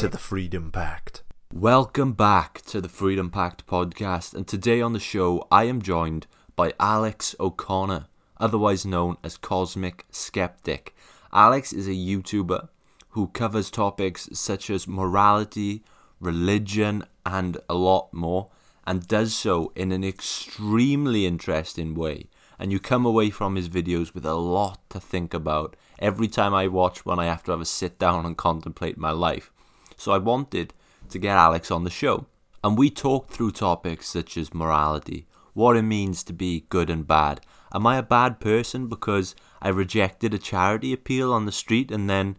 [0.00, 1.22] to the Freedom Pact.
[1.52, 6.26] Welcome back to the Freedom Pact podcast, and today on the show I am joined
[6.56, 8.06] by Alex O'Connor,
[8.38, 10.96] otherwise known as Cosmic Skeptic.
[11.34, 12.68] Alex is a YouTuber
[13.10, 15.84] who covers topics such as morality,
[16.18, 18.48] religion, and a lot more,
[18.86, 22.30] and does so in an extremely interesting way.
[22.58, 26.54] And you come away from his videos with a lot to think about every time
[26.54, 27.18] I watch one.
[27.18, 29.52] I have to have a sit down and contemplate my life.
[30.00, 30.72] So I wanted
[31.10, 32.24] to get Alex on the show.
[32.64, 37.06] And we talked through topics such as morality, what it means to be good and
[37.06, 37.42] bad.
[37.74, 42.08] Am I a bad person because I rejected a charity appeal on the street and
[42.08, 42.36] then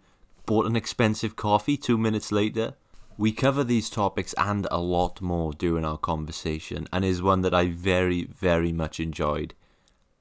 [0.47, 2.73] bought an expensive coffee two minutes later?
[3.15, 7.53] We cover these topics and a lot more during our conversation, and is one that
[7.53, 9.53] I very, very much enjoyed.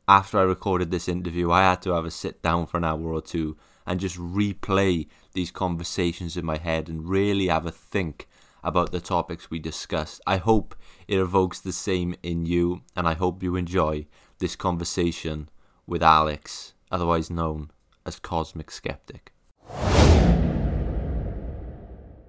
[0.07, 3.15] After I recorded this interview, I had to have a sit down for an hour
[3.15, 8.29] or two and just replay these conversations in my head and really have a think
[8.63, 10.21] about the topics we discussed.
[10.27, 10.75] I hope
[11.09, 14.07] it evokes the same in you, and I hope you enjoy
[14.39, 15.49] this conversation
[15.87, 17.71] with Alex, otherwise known
[18.05, 19.33] as Cosmic Skeptic.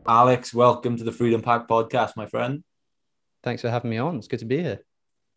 [0.08, 2.64] Alex, welcome to the Freedom Pack podcast, my friend.
[3.44, 4.18] Thanks for having me on.
[4.18, 4.80] It's good to be here.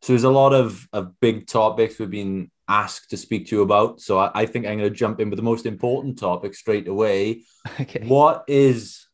[0.03, 3.63] So there's a lot of, of big topics we've been asked to speak to you
[3.63, 4.01] about.
[4.01, 6.89] So I, I think I'm going to jump in with the most important topic straight
[6.89, 7.43] away.
[7.81, 8.07] Okay.
[8.07, 9.07] What is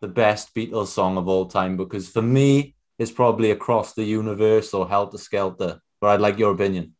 [0.00, 1.76] the best Beatles song of all time?
[1.76, 5.80] Because for me, it's probably Across the Universe or Helter Skelter.
[6.00, 6.94] But I'd like your opinion.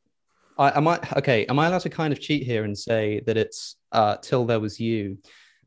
[0.59, 1.47] I, am I okay?
[1.47, 4.61] Am I allowed to kind of cheat here and say that it's uh, "Till There
[4.61, 5.17] Was You"?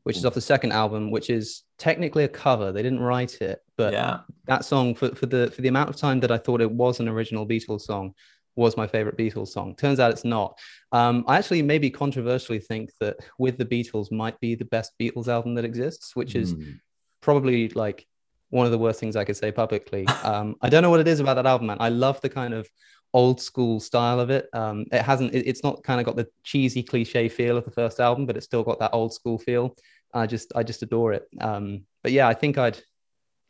[0.04, 2.72] which is off the second album, which is technically a cover.
[2.72, 4.20] They didn't write it, but yeah.
[4.46, 7.00] that song for, for the for the amount of time that I thought it was
[7.00, 8.14] an original Beatles song
[8.56, 9.74] was my favorite Beatles song.
[9.76, 10.58] Turns out it's not.
[10.92, 15.28] Um, I actually maybe controversially think that with the Beatles might be the best Beatles
[15.28, 16.78] album that exists, which is mm.
[17.20, 18.06] probably like
[18.50, 20.06] one of the worst things I could say publicly.
[20.24, 21.78] Um, I don't know what it is about that album, man.
[21.80, 22.68] I love the kind of
[23.12, 24.48] old school style of it.
[24.52, 25.34] Um, it hasn't.
[25.34, 28.36] It, it's not kind of got the cheesy cliche feel of the first album, but
[28.36, 29.74] it's still got that old school feel.
[30.14, 31.26] I just I just adore it.
[31.40, 32.78] Um, but yeah, I think I'd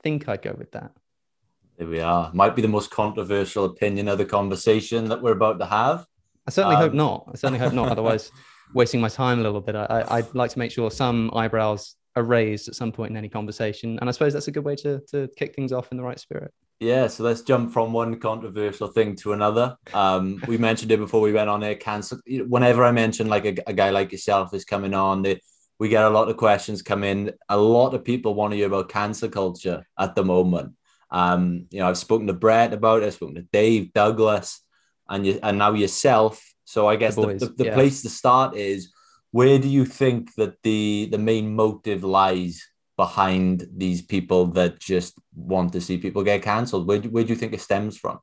[0.02, 0.92] think I'd go with that.
[1.78, 2.30] There we are.
[2.34, 6.06] Might be the most controversial opinion of the conversation that we're about to have.
[6.46, 7.28] I certainly um, hope not.
[7.32, 7.88] I certainly hope not.
[7.92, 8.30] Otherwise,
[8.74, 9.74] wasting my time a little bit.
[9.74, 13.28] I, I'd like to make sure some eyebrows are raised at some point in any
[13.28, 16.02] conversation, and I suppose that's a good way to to kick things off in the
[16.02, 16.52] right spirit.
[16.80, 19.76] Yeah, so let's jump from one controversial thing to another.
[19.94, 21.76] Um, we mentioned it before we went on air.
[21.76, 22.18] Cancel.
[22.26, 25.40] Whenever I mention like a, a guy like yourself is coming on, they,
[25.78, 27.32] we get a lot of questions come in.
[27.48, 30.74] A lot of people want to hear about cancel culture at the moment.
[31.12, 34.60] Um, you know, I've spoken to Brett about it, I've spoken to Dave, Douglas,
[35.08, 36.42] and you, and now yourself.
[36.64, 37.74] So I guess the, the, the, the yeah.
[37.74, 38.92] place to start is
[39.30, 45.14] where do you think that the the main motive lies behind these people that just
[45.34, 46.86] want to see people get cancelled?
[46.86, 48.20] Where, where do you think it stems from?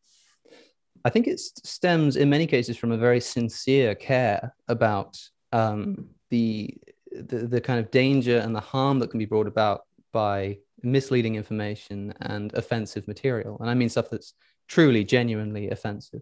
[1.05, 5.17] I think it stems in many cases from a very sincere care about
[5.51, 6.73] um, the
[7.11, 9.81] the, the kind of danger and the harm that can be brought about
[10.13, 13.57] by misleading information and offensive material.
[13.59, 14.34] And I mean stuff that's
[14.67, 16.22] truly, genuinely offensive.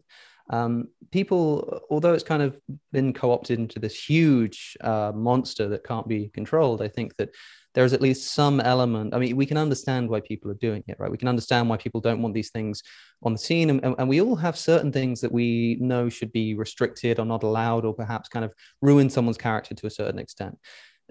[0.49, 2.57] Um, people, although it's kind of
[2.91, 7.29] been co opted into this huge uh, monster that can't be controlled, I think that
[7.75, 9.13] there's at least some element.
[9.13, 11.11] I mean, we can understand why people are doing it, right?
[11.11, 12.81] We can understand why people don't want these things
[13.21, 13.69] on the scene.
[13.69, 17.43] And, and we all have certain things that we know should be restricted or not
[17.43, 20.57] allowed, or perhaps kind of ruin someone's character to a certain extent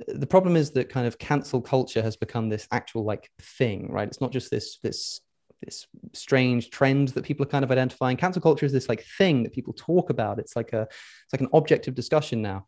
[0.09, 4.09] the problem is that kind of cancel culture has become this actual like thing right
[4.09, 5.21] it's not just this this
[5.65, 9.43] this strange trend that people are kind of identifying cancel culture is this like thing
[9.43, 12.65] that people talk about it's like a it's like an object of discussion now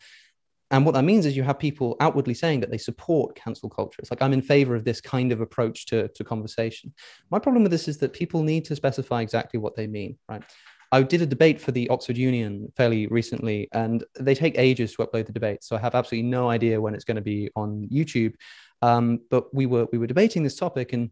[0.70, 4.00] and what that means is you have people outwardly saying that they support cancel culture.
[4.00, 6.92] It's like, I'm in favor of this kind of approach to, to conversation.
[7.30, 10.42] My problem with this is that people need to specify exactly what they mean, right?
[10.90, 15.06] I did a debate for the Oxford Union fairly recently, and they take ages to
[15.06, 15.62] upload the debate.
[15.62, 18.35] So I have absolutely no idea when it's going to be on YouTube.
[18.81, 21.11] Um, but we were we were debating this topic, and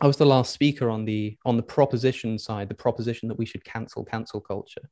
[0.00, 3.46] I was the last speaker on the on the proposition side, the proposition that we
[3.46, 4.88] should cancel cancel culture.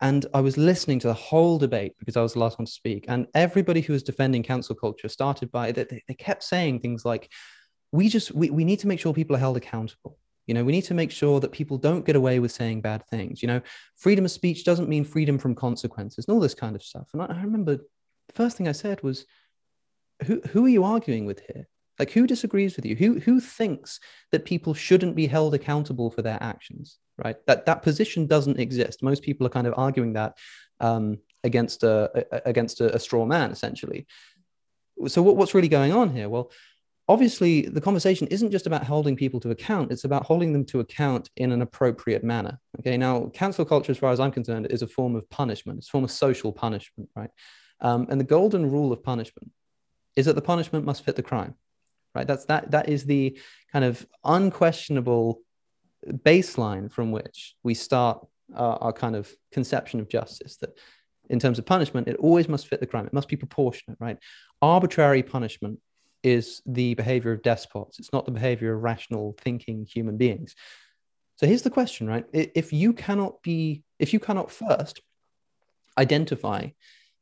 [0.00, 2.72] And I was listening to the whole debate because I was the last one to
[2.72, 3.06] speak.
[3.08, 7.04] And everybody who was defending cancel culture started by that they, they kept saying things
[7.06, 7.30] like,
[7.92, 10.72] we just we, we need to make sure people are held accountable you know we
[10.72, 13.42] need to make sure that people don't get away with saying bad things.
[13.42, 13.60] You know
[13.96, 17.08] freedom of speech doesn't mean freedom from consequences and all this kind of stuff.
[17.12, 19.26] And i, I remember the first thing i said was
[20.24, 21.68] who, who are you arguing with here?
[21.98, 22.94] Like who disagrees with you?
[22.94, 24.00] Who who thinks
[24.30, 26.98] that people shouldn't be held accountable for their actions?
[27.22, 27.36] Right?
[27.46, 29.02] That that position doesn't exist.
[29.02, 30.36] Most people are kind of arguing that
[30.80, 34.06] um, against a, a against a, a straw man essentially.
[35.06, 36.28] So what, what's really going on here?
[36.28, 36.50] Well
[37.08, 40.80] obviously the conversation isn't just about holding people to account it's about holding them to
[40.80, 42.96] account in an appropriate manner okay?
[42.96, 45.90] Now cancel culture as far as i'm concerned is a form of punishment it's a
[45.90, 47.30] form of social punishment right?
[47.80, 49.50] Um, and the golden rule of punishment
[50.16, 51.54] is that the punishment must fit the crime
[52.16, 52.26] right?
[52.26, 53.38] That's that that is the
[53.72, 55.42] kind of unquestionable
[56.08, 60.70] baseline from which we start our, our kind of conception of justice that
[61.28, 64.18] in terms of punishment it always must fit the crime it must be proportionate right?
[64.62, 65.78] Arbitrary punishment
[66.26, 68.00] is the behavior of despots.
[68.00, 70.56] It's not the behavior of rational thinking human beings.
[71.36, 72.24] So here's the question, right?
[72.32, 75.00] If you cannot be, if you cannot first
[75.96, 76.70] identify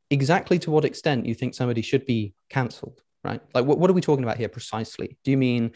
[0.09, 3.41] exactly to what extent you think somebody should be cancelled, right?
[3.53, 5.17] Like, what, what are we talking about here precisely?
[5.23, 5.71] Do you mean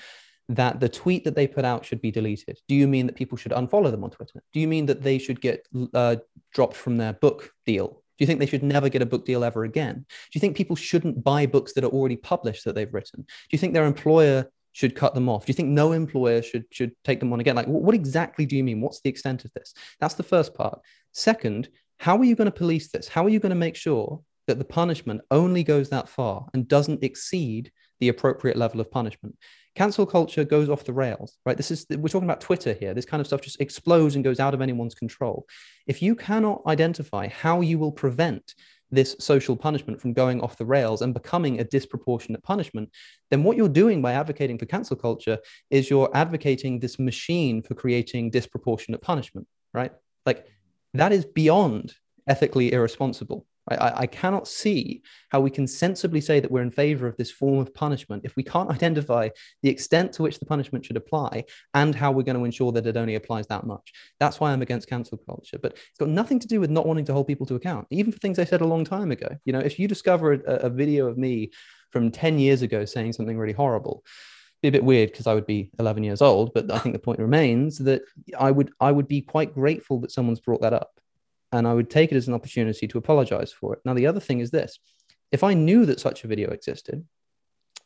[0.47, 2.57] that the tweet that they put out should be deleted?
[2.67, 4.41] Do you mean that people should unfollow them on Twitter?
[4.53, 6.15] Do you mean that they should get uh,
[6.51, 9.45] dropped from their book deal do you think they should never get a book deal
[9.45, 9.95] ever again?
[9.95, 13.21] Do you think people shouldn't buy books that are already published that they've written?
[13.21, 15.45] Do you think their employer should cut them off?
[15.45, 17.56] Do you think no employer should should take them on again?
[17.56, 18.81] Like, what exactly do you mean?
[18.81, 19.74] What's the extent of this?
[20.01, 20.81] That's the first part.
[21.13, 23.07] Second, how are you going to police this?
[23.07, 26.68] How are you going to make sure that the punishment only goes that far and
[26.68, 29.38] doesn't exceed the appropriate level of punishment?
[29.79, 31.55] Cancel culture goes off the rails, right?
[31.55, 32.93] This is, we're talking about Twitter here.
[32.93, 35.47] This kind of stuff just explodes and goes out of anyone's control.
[35.87, 38.55] If you cannot identify how you will prevent
[38.91, 42.89] this social punishment from going off the rails and becoming a disproportionate punishment,
[43.31, 45.37] then what you're doing by advocating for cancel culture
[45.69, 49.93] is you're advocating this machine for creating disproportionate punishment, right?
[50.25, 50.45] Like
[50.93, 51.93] that is beyond
[52.27, 53.45] ethically irresponsible.
[53.75, 57.31] I, I, cannot see how we can sensibly say that we're in favor of this
[57.31, 59.30] form of punishment if we can't identify
[59.63, 62.88] the extent to which the punishment should apply and how we're going to ensure that
[62.88, 63.92] it only applies that much.
[64.19, 65.57] That's why I'm against cancel culture.
[65.62, 68.12] But it's got nothing to do with not wanting to hold people to account, even
[68.12, 69.30] for things I said a long time ago.
[69.45, 71.51] You know, if you discover a, a video of me
[71.92, 74.04] from 10 years ago saying something really horrible,
[74.62, 77.00] be a bit weird because I would be 11 years old, but I think the
[77.00, 78.01] point remains that
[78.38, 81.00] I would I would be quite grateful that someone's brought that up
[81.51, 83.80] and I would take it as an opportunity to apologize for it.
[83.86, 84.80] Now, the other thing is this
[85.31, 87.06] if I knew that such a video existed,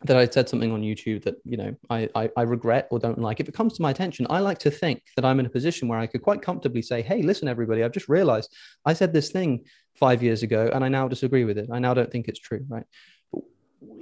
[0.05, 3.19] that I'd said something on YouTube that you know I, I, I regret or don't
[3.19, 3.39] like.
[3.39, 5.87] If it comes to my attention, I like to think that I'm in a position
[5.87, 8.53] where I could quite comfortably say, "Hey, listen, everybody, I've just realized
[8.85, 9.65] I said this thing
[9.95, 11.69] five years ago, and I now disagree with it.
[11.71, 12.85] I now don't think it's true." Right?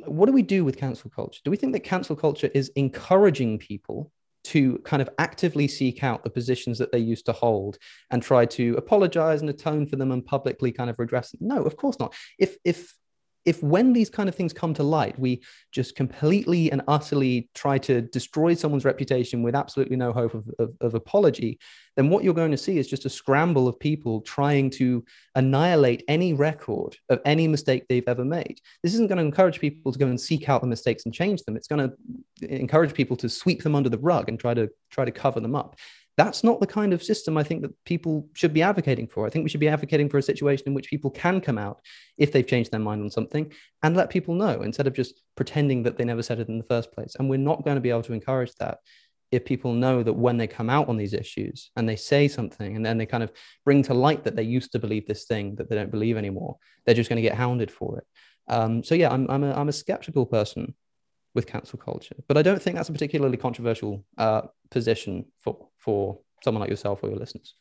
[0.05, 1.41] What do we do with cancel culture?
[1.43, 4.11] Do we think that cancel culture is encouraging people
[4.43, 7.77] to kind of actively seek out the positions that they used to hold
[8.09, 11.47] and try to apologize and atone for them and publicly kind of redress them.
[11.47, 12.13] No, of course not.
[12.39, 12.93] If if
[13.45, 15.41] if when these kind of things come to light, we
[15.71, 20.73] just completely and utterly try to destroy someone's reputation with absolutely no hope of, of,
[20.81, 21.59] of, apology,
[21.95, 25.03] then what you're going to see is just a scramble of people trying to
[25.35, 28.59] annihilate any record of any mistake they've ever made.
[28.83, 31.43] This isn't going to encourage people to go and seek out the mistakes and change
[31.43, 31.57] them.
[31.57, 35.05] It's going to encourage people to sweep them under the rug and try to try
[35.05, 35.77] to cover them up
[36.17, 39.25] that's not the kind of system I think that people should be advocating for.
[39.25, 41.81] I think we should be advocating for a situation in which people can come out
[42.17, 43.51] if they've changed their mind on something
[43.81, 46.65] and let people know instead of just pretending that they never said it in the
[46.65, 47.15] first place.
[47.15, 48.79] And we're not going to be able to encourage that
[49.31, 52.75] if people know that when they come out on these issues and they say something
[52.75, 53.31] and then they kind of
[53.63, 56.57] bring to light that they used to believe this thing that they don't believe anymore,
[56.85, 58.03] they're just going to get hounded for it.
[58.49, 60.75] Um, so yeah, I'm, I'm, a, I'm a skeptical person
[61.33, 62.15] with cancel culture.
[62.27, 67.03] But I don't think that's a particularly controversial uh, position for for someone like yourself
[67.03, 67.55] or your listeners.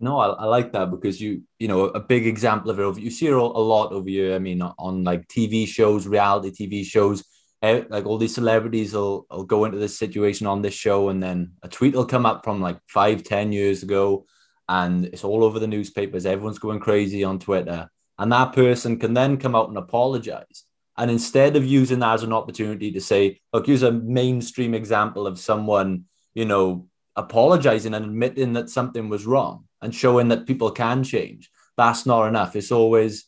[0.00, 3.02] No, I, I, like that because you, you know, a big example of it.
[3.02, 4.34] You see it a lot over here.
[4.34, 7.22] I mean, on, like TV shows, reality TV shows,
[7.62, 11.22] eh, like all these celebrities will, will go into this situation on this show, and
[11.22, 14.26] then a tweet will come up from like five, ten years ago,
[14.68, 16.26] and it's all over the newspapers.
[16.26, 17.88] Everyone's going crazy on Twitter,
[18.18, 20.64] and that person can then come out and apologize
[20.96, 25.26] and instead of using that as an opportunity to say, look, here's a mainstream example
[25.26, 30.70] of someone, you know, apologizing and admitting that something was wrong and showing that people
[30.70, 32.56] can change, that's not enough.
[32.56, 33.26] It's always,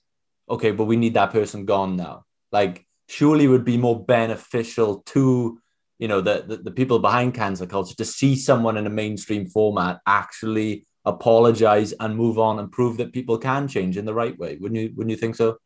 [0.48, 2.24] okay, but we need that person gone now.
[2.52, 5.58] Like, surely would be more beneficial to,
[5.98, 9.46] you know, the, the, the people behind cancel culture to see someone in a mainstream
[9.46, 14.38] format actually apologize and move on and prove that people can change in the right
[14.38, 14.56] way.
[14.56, 15.58] Wouldn't you, wouldn't you think so?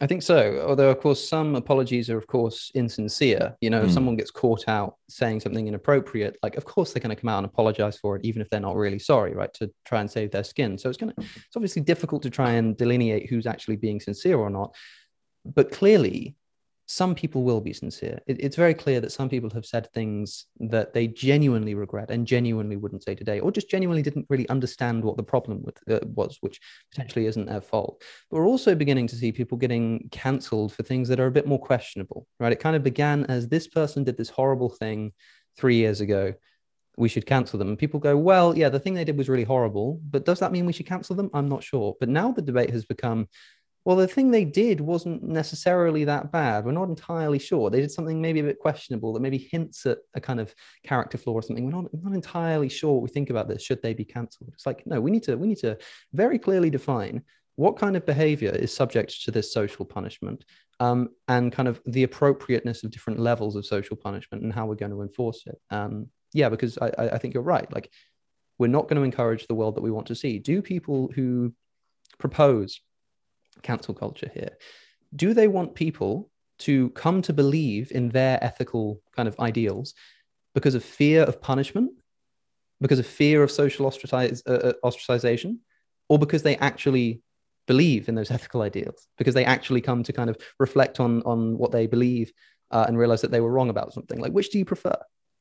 [0.00, 0.64] I think so.
[0.66, 3.56] Although, of course, some apologies are, of course, insincere.
[3.60, 3.94] You know, if Mm.
[3.94, 7.38] someone gets caught out saying something inappropriate, like, of course, they're going to come out
[7.38, 9.52] and apologize for it, even if they're not really sorry, right?
[9.54, 10.78] To try and save their skin.
[10.78, 14.36] So it's going to, it's obviously difficult to try and delineate who's actually being sincere
[14.36, 14.74] or not.
[15.44, 16.36] But clearly,
[16.90, 18.18] some people will be sincere.
[18.26, 22.26] It- it's very clear that some people have said things that they genuinely regret and
[22.26, 26.00] genuinely wouldn't say today, or just genuinely didn't really understand what the problem with, uh,
[26.06, 26.58] was, which
[26.90, 28.02] potentially isn't their fault.
[28.30, 31.46] But we're also beginning to see people getting cancelled for things that are a bit
[31.46, 32.52] more questionable, right?
[32.52, 35.12] It kind of began as this person did this horrible thing
[35.58, 36.32] three years ago.
[36.96, 37.68] We should cancel them.
[37.68, 40.52] And people go, well, yeah, the thing they did was really horrible, but does that
[40.52, 41.30] mean we should cancel them?
[41.34, 41.96] I'm not sure.
[42.00, 43.28] But now the debate has become,
[43.84, 46.64] well, the thing they did wasn't necessarily that bad.
[46.64, 47.70] We're not entirely sure.
[47.70, 50.54] They did something maybe a bit questionable that maybe hints at a kind of
[50.84, 51.64] character flaw or something.
[51.64, 53.62] We're not, not entirely sure what we think about this.
[53.62, 54.50] Should they be cancelled?
[54.52, 55.78] It's like, no, we need to we need to
[56.12, 57.22] very clearly define
[57.56, 60.44] what kind of behavior is subject to this social punishment
[60.80, 64.74] um, and kind of the appropriateness of different levels of social punishment and how we're
[64.74, 65.58] going to enforce it.
[65.70, 67.72] Um, yeah, because I, I I think you're right.
[67.72, 67.90] Like,
[68.58, 70.38] we're not going to encourage the world that we want to see.
[70.38, 71.54] Do people who
[72.18, 72.80] propose
[73.62, 74.56] cancel culture here,
[75.14, 79.94] do they want people to come to believe in their ethical kind of ideals
[80.54, 81.92] because of fear of punishment,
[82.80, 85.58] because of fear of social uh, uh, ostracization,
[86.08, 87.22] or because they actually
[87.66, 91.56] believe in those ethical ideals, because they actually come to kind of reflect on on
[91.58, 92.32] what they believe
[92.70, 94.18] uh, and realize that they were wrong about something?
[94.18, 94.96] Like, which do you prefer?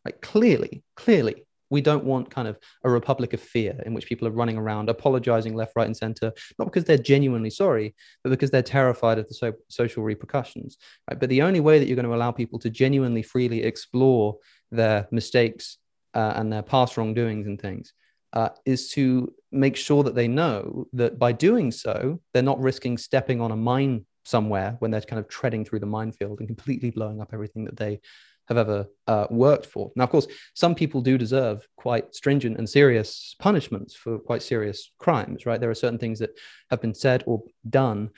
[0.05, 4.27] Like, clearly, clearly, we don't want kind of a republic of fear in which people
[4.27, 8.51] are running around apologizing left right and center not because they're genuinely sorry but because
[8.51, 10.77] they're terrified of the so- social repercussions
[11.09, 11.19] right?
[11.19, 14.37] But the only way that you're going to allow people to genuinely freely explore
[14.71, 15.77] their mistakes
[16.13, 17.93] uh, and their past wrongdoings and things
[18.33, 22.97] uh, is to make sure that they know that by doing so they're not risking
[22.97, 26.91] stepping on a mine somewhere when they're kind of treading through the minefield and completely
[26.91, 27.99] blowing up everything that they
[28.47, 29.91] have ever uh, worked for.
[29.95, 34.91] Now, of course, some people do deserve quite stringent and serious punishments for quite serious
[34.97, 35.59] crimes, right?
[35.59, 36.31] There are certain things that
[36.69, 38.09] have been said or done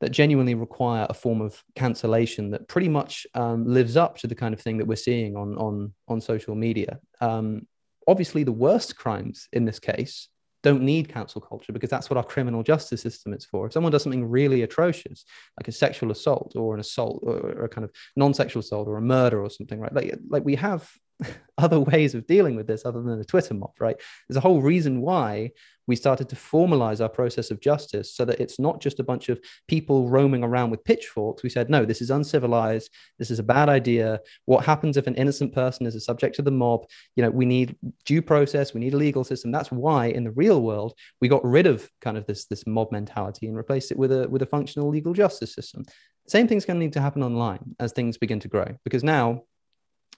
[0.00, 4.34] that genuinely require a form of cancellation that pretty much um, lives up to the
[4.34, 6.98] kind of thing that we're seeing on on on social media.
[7.20, 7.66] Um,
[8.06, 10.28] obviously, the worst crimes in this case
[10.62, 13.66] don't need cancel culture because that's what our criminal justice system is for.
[13.66, 15.24] If someone does something really atrocious,
[15.58, 18.96] like a sexual assault or an assault or, or a kind of non-sexual assault or
[18.96, 19.92] a murder or something, right?
[19.92, 20.90] Like, like we have
[21.58, 23.96] other ways of dealing with this other than a Twitter mob, right?
[24.28, 25.52] There's a whole reason why
[25.86, 29.28] we started to formalize our process of justice so that it's not just a bunch
[29.28, 31.42] of people roaming around with pitchforks.
[31.42, 32.90] We said, no, this is uncivilized.
[33.18, 34.20] This is a bad idea.
[34.46, 36.86] What happens if an innocent person is a subject to the mob?
[37.14, 38.74] You know, we need due process.
[38.74, 39.52] We need a legal system.
[39.52, 42.90] That's why in the real world, we got rid of kind of this, this mob
[42.92, 45.84] mentality and replaced it with a, with a functional legal justice system.
[46.28, 49.42] Same thing's going to need to happen online as things begin to grow, because now,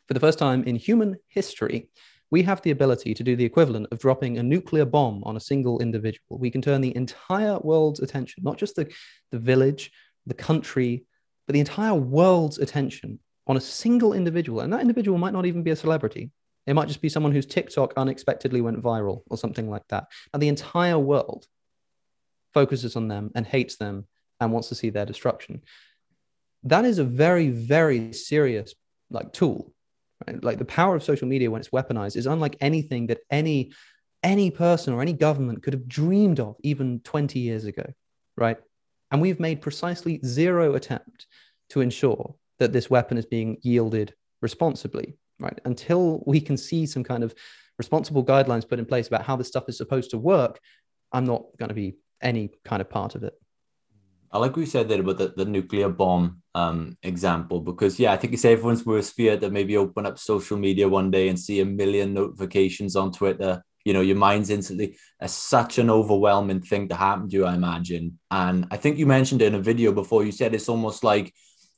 [0.07, 1.91] for the first time in human history,
[2.31, 5.41] we have the ability to do the equivalent of dropping a nuclear bomb on a
[5.41, 6.39] single individual.
[6.39, 8.93] We can turn the entire world's attention, not just the,
[9.31, 9.91] the village,
[10.27, 11.05] the country,
[11.47, 14.61] but the entire world's attention on a single individual.
[14.61, 16.31] And that individual might not even be a celebrity.
[16.67, 20.09] It might just be someone whose TikTok unexpectedly went viral or something like that.
[20.35, 21.47] And the entire world
[22.53, 24.07] focuses on them and hates them
[24.39, 25.63] and wants to see their destruction.
[26.65, 28.75] That is a very, very serious
[29.11, 29.73] like tool
[30.43, 33.73] Like the power of social media when it's weaponized is unlike anything that any
[34.25, 37.85] any person or any government could have dreamed of even 20 years ago,
[38.37, 38.59] right?
[39.13, 41.27] And we've made precisely zero attempt
[41.71, 45.61] to ensure that this weapon is being yielded responsibly, right?
[45.65, 47.33] Until we can see some kind of
[47.79, 50.59] responsible guidelines put in place about how this stuff is supposed to work,
[51.13, 53.35] I'm not going to be any kind of part of it.
[54.31, 58.13] I like what you said there about the, the nuclear bomb um, example because yeah,
[58.13, 61.39] I think it's everyone's worst fear to maybe open up social media one day and
[61.39, 63.63] see a million notifications on Twitter.
[63.85, 67.55] You know, your mind's instantly a, such an overwhelming thing to happen to you, I
[67.55, 68.19] imagine.
[68.31, 70.25] And I think you mentioned in a video before.
[70.25, 71.33] You said it's almost like,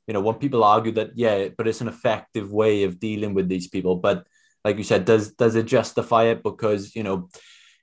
[0.08, 3.48] you know, when people argue that yeah, but it's an effective way of dealing with
[3.48, 3.96] these people.
[3.96, 4.26] But
[4.64, 6.42] like you said, does does it justify it?
[6.42, 7.28] Because you know,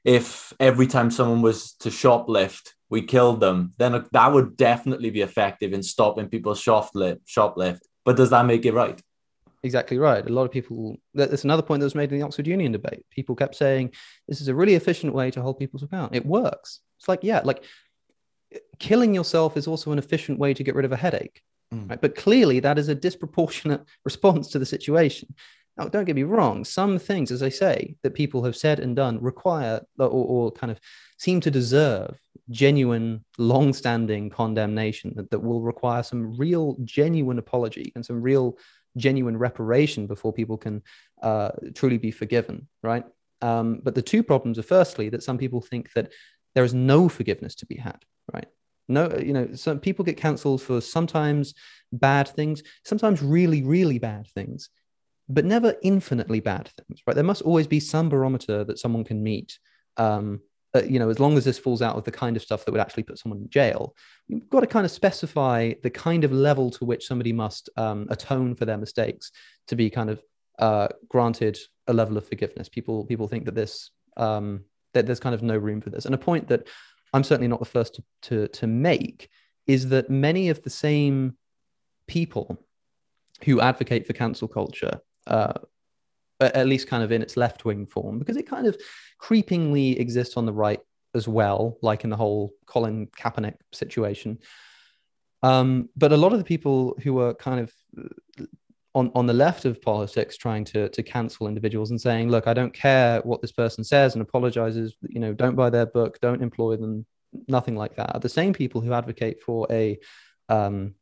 [0.03, 5.21] if every time someone was to shoplift we killed them, then that would definitely be
[5.21, 7.19] effective in stopping people shoplift.
[7.27, 7.79] shoplift.
[8.05, 9.01] But does that make it right?
[9.63, 10.25] Exactly right.
[10.25, 13.05] A lot of people, that's another point that was made in the Oxford Union debate.
[13.11, 13.91] People kept saying
[14.27, 16.15] this is a really efficient way to hold people to account.
[16.15, 16.79] It works.
[16.99, 17.63] It's like, yeah, like
[18.79, 21.41] killing yourself is also an efficient way to get rid of a headache.
[21.73, 21.89] Mm.
[21.89, 22.01] Right?
[22.01, 25.33] But clearly, that is a disproportionate response to the situation.
[25.77, 26.63] Now, don't get me wrong.
[26.63, 30.71] Some things, as I say, that people have said and done require or, or kind
[30.71, 30.79] of
[31.17, 32.17] seem to deserve
[32.49, 38.57] genuine, long-standing condemnation that, that will require some real, genuine apology and some real,
[38.95, 40.81] genuine reparation before people can
[41.21, 43.03] uh, truly be forgiven, right?
[43.41, 46.11] Um, but the two problems are firstly that some people think that
[46.55, 48.47] there is no forgiveness to be had, right?
[48.87, 51.53] No, you know, some people get cancelled for sometimes
[51.91, 54.69] bad things, sometimes really, really bad things,
[55.27, 57.13] but never infinitely bad things, right?
[57.13, 59.59] There must always be some barometer that someone can meet.
[59.97, 60.41] Um,
[60.81, 62.81] you know, as long as this falls out of the kind of stuff that would
[62.81, 63.95] actually put someone in jail,
[64.27, 68.07] you've got to kind of specify the kind of level to which somebody must um,
[68.09, 69.31] atone for their mistakes
[69.67, 70.21] to be kind of
[70.59, 71.57] uh, granted
[71.87, 72.69] a level of forgiveness.
[72.69, 76.15] People people think that this um, that there's kind of no room for this, and
[76.15, 76.67] a point that
[77.13, 79.29] I'm certainly not the first to, to, to make
[79.65, 81.37] is that many of the same
[82.07, 82.57] people
[83.43, 85.53] who advocate for cancel culture, uh,
[86.39, 88.77] at least kind of in its left wing form, because it kind of
[89.21, 90.79] creepingly exists on the right
[91.15, 94.39] as well, like in the whole Colin Kaepernick situation.
[95.43, 97.73] Um, but a lot of the people who are kind of
[98.93, 102.53] on, on the left of politics trying to, to cancel individuals and saying, look, I
[102.53, 106.41] don't care what this person says and apologizes, you know, don't buy their book, don't
[106.41, 107.05] employ them,
[107.47, 108.15] nothing like that.
[108.15, 109.99] Are the same people who advocate for a
[110.49, 110.95] um,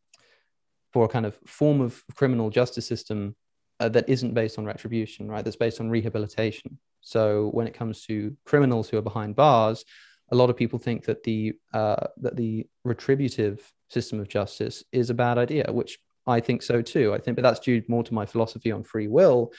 [0.92, 3.36] for a kind of form of criminal justice system
[3.80, 5.44] uh, that isn't based on retribution, right?
[5.44, 6.78] That's based on rehabilitation.
[7.02, 9.86] So when it comes to criminals who are behind bars,
[10.32, 15.10] a lot of people think that the uh, that the retributive system of justice is
[15.10, 17.14] a bad idea, which I think so too.
[17.14, 19.54] I think, but that's due more to my philosophy on free will.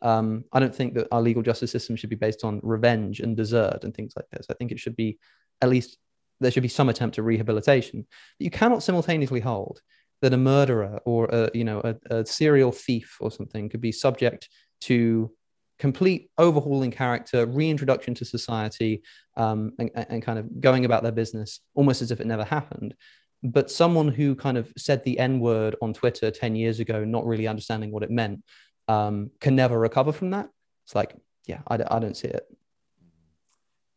[0.00, 3.36] Um, I don't think that our legal justice system should be based on revenge and
[3.36, 4.46] desert and things like this.
[4.50, 5.18] I think it should be
[5.60, 5.98] at least
[6.40, 8.06] there should be some attempt at rehabilitation.
[8.38, 9.80] But you cannot simultaneously hold
[10.22, 13.92] that a murderer or a you know a, a serial thief or something could be
[13.92, 14.48] subject
[14.82, 15.30] to
[15.78, 19.02] complete overhauling character, reintroduction to society,
[19.36, 22.94] um, and, and, kind of going about their business almost as if it never happened
[23.42, 27.26] but someone who kind of said the N word on Twitter 10 years ago, not
[27.26, 28.44] really understanding what it meant,
[28.88, 30.48] um, can never recover from that.
[30.84, 31.14] It's like,
[31.46, 32.46] yeah, I, I don't see it.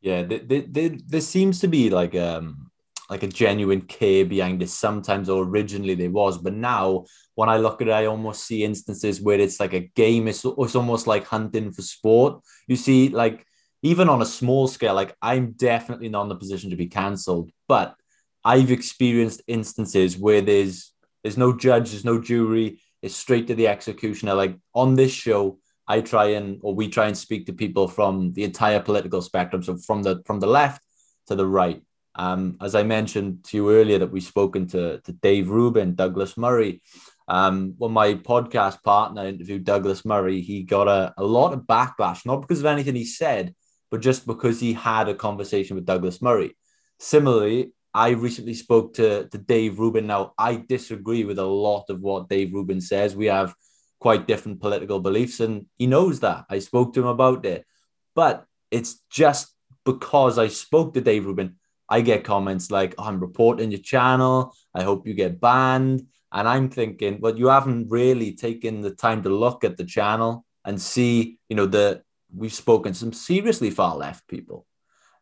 [0.02, 2.70] Yeah, there seems to be like um
[3.10, 7.58] like a genuine care behind it sometimes, or originally there was, but now when I
[7.58, 10.28] look at it, I almost see instances where it's like a game.
[10.28, 12.42] It's, it's almost like hunting for sport.
[12.68, 13.46] You see, like
[13.84, 17.52] even on a small scale, like I'm definitely not in the position to be cancelled,
[17.68, 17.96] but
[18.44, 20.92] I've experienced instances where there's
[21.24, 24.34] there's no judge, there's no jury, it's straight to the executioner.
[24.34, 28.34] Like on this show, I try and or we try and speak to people from
[28.34, 30.82] the entire political spectrum, so from the from the left
[31.28, 31.82] to the right.
[32.16, 36.38] Um, as I mentioned to you earlier, that we've spoken to, to Dave Rubin, Douglas
[36.38, 36.82] Murray.
[37.28, 42.26] Um, when my podcast partner interviewed Douglas Murray, he got a, a lot of backlash,
[42.26, 43.54] not because of anything he said,
[43.92, 46.56] but just because he had a conversation with Douglas Murray.
[47.00, 50.08] Similarly, I recently spoke to, to Dave Rubin.
[50.08, 53.16] Now, I disagree with a lot of what Dave Rubin says.
[53.16, 53.56] We have
[54.00, 56.46] quite different political beliefs, and he knows that.
[56.50, 57.66] I spoke to him about it.
[58.14, 59.54] But it's just
[59.86, 61.56] because I spoke to Dave Rubin,
[61.90, 64.56] I get comments like, oh, I'm reporting your channel.
[64.74, 66.08] I hope you get banned.
[66.32, 70.46] And I'm thinking, well, you haven't really taken the time to look at the channel
[70.66, 72.02] and see, you know, the
[72.36, 74.66] we've spoken some seriously far left people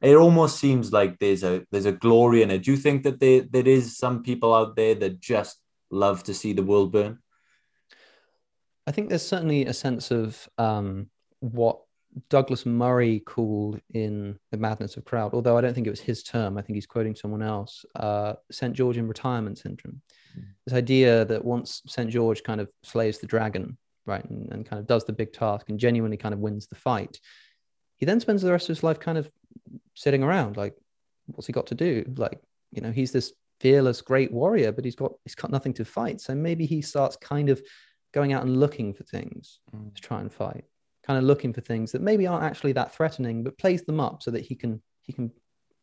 [0.03, 2.63] it almost seems like there's a there's a glory in it.
[2.63, 5.57] Do you think that there there is some people out there that just
[5.89, 7.19] love to see the world burn?
[8.85, 11.79] I think there's certainly a sense of um, what
[12.29, 16.23] Douglas Murray called in The Madness of Crowd, although I don't think it was his
[16.23, 16.57] term.
[16.57, 17.85] I think he's quoting someone else.
[17.95, 18.73] Uh, St.
[18.73, 20.01] George in retirement syndrome.
[20.37, 20.45] Mm.
[20.65, 22.09] This idea that once St.
[22.09, 25.69] George kind of slays the dragon, right, and, and kind of does the big task
[25.69, 27.19] and genuinely kind of wins the fight,
[27.97, 29.29] he then spends the rest of his life kind of
[29.95, 30.75] sitting around like
[31.27, 32.39] what's he got to do like
[32.71, 36.19] you know he's this fearless great warrior but he's got he's got nothing to fight
[36.19, 37.61] so maybe he starts kind of
[38.13, 39.93] going out and looking for things mm.
[39.95, 40.65] to try and fight
[41.05, 44.23] kind of looking for things that maybe aren't actually that threatening but plays them up
[44.23, 45.31] so that he can he can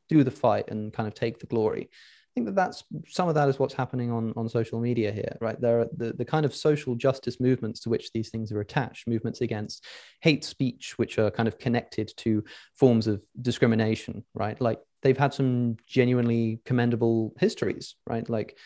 [0.09, 1.89] do the fight and kind of take the glory
[2.31, 5.37] I think that that's some of that is what's happening on, on social media here,
[5.41, 5.61] right?
[5.61, 9.09] There are the, the kind of social justice movements to which these things are attached,
[9.09, 9.85] movements against
[10.21, 12.45] hate speech, which are kind of connected to
[12.77, 14.61] forms of discrimination, right?
[14.61, 18.29] Like they've had some genuinely commendable histories, right?
[18.31, 18.57] Like,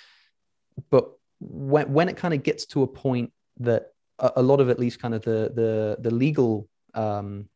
[0.90, 4.79] but when, when it kind of gets to a point that a, lot of at
[4.79, 7.48] least kind of the the the legal um,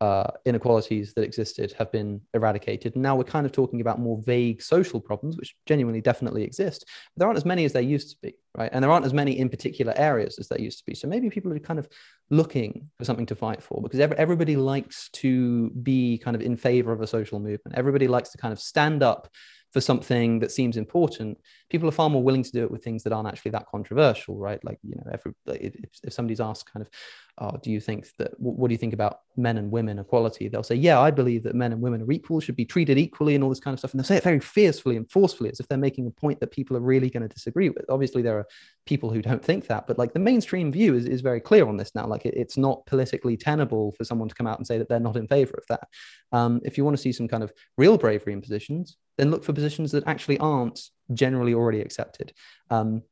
[0.00, 2.94] uh, inequalities that existed have been eradicated.
[2.94, 6.86] And now we're kind of talking about more vague social problems, which genuinely definitely exist.
[6.86, 8.70] But there aren't as many as there used to be, right?
[8.72, 10.94] And there aren't as many in particular areas as there used to be.
[10.94, 11.86] So maybe people are kind of
[12.30, 16.56] looking for something to fight for because every, everybody likes to be kind of in
[16.56, 17.76] favor of a social movement.
[17.76, 19.28] Everybody likes to kind of stand up
[19.72, 21.38] for something that seems important,
[21.70, 24.36] people are far more willing to do it with things that aren't actually that controversial,
[24.36, 24.62] right?
[24.64, 26.90] Like, you know, every if, if somebody's asked kind of,
[27.38, 30.48] oh, do you think that what do you think about men and women equality?
[30.48, 33.34] They'll say, yeah, I believe that men and women are equal, should be treated equally,
[33.34, 33.92] and all this kind of stuff.
[33.92, 36.50] And they'll say it very fiercely and forcefully, as if they're making a point that
[36.50, 37.84] people are really going to disagree with.
[37.88, 38.46] Obviously, there are
[38.84, 41.76] people who don't think that, but like the mainstream view is, is very clear on
[41.76, 42.06] this now.
[42.06, 45.00] Like, it, it's not politically tenable for someone to come out and say that they're
[45.00, 45.88] not in favor of that.
[46.32, 49.44] Um, if you want to see some kind of real bravery in positions, then look
[49.44, 50.80] for positions that actually aren't
[51.12, 52.32] generally already accepted.
[52.70, 53.02] Um,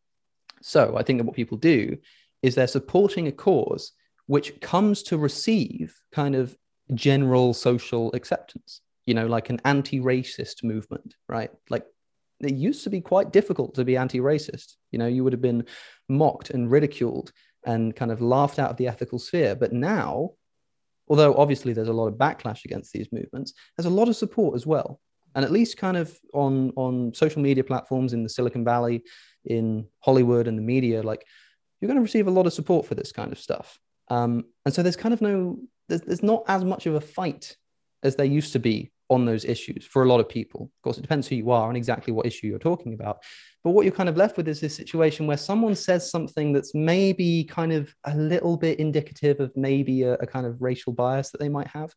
[0.62, 1.98] so I think that what people do
[2.42, 3.92] is they're supporting a cause
[4.26, 6.56] which comes to receive kind of
[6.94, 11.50] general social acceptance, you know, like an anti racist movement, right?
[11.70, 11.84] Like
[12.40, 14.74] it used to be quite difficult to be anti racist.
[14.92, 15.64] You know, you would have been
[16.08, 17.32] mocked and ridiculed
[17.64, 19.54] and kind of laughed out of the ethical sphere.
[19.54, 20.32] But now,
[21.08, 24.56] although obviously there's a lot of backlash against these movements, there's a lot of support
[24.56, 25.00] as well
[25.38, 29.04] and at least kind of on on social media platforms in the Silicon Valley,
[29.44, 31.24] in Hollywood and the media, like
[31.80, 33.78] you're going to receive a lot of support for this kind of stuff.
[34.08, 37.56] Um, and so there's kind of no there's, there's not as much of a fight
[38.02, 40.62] as there used to be on those issues for a lot of people.
[40.62, 43.22] Of course, it depends who you are and exactly what issue you're talking about.
[43.62, 46.74] But what you're kind of left with is this situation where someone says something that's
[46.74, 51.30] maybe kind of a little bit indicative of maybe a, a kind of racial bias
[51.30, 51.94] that they might have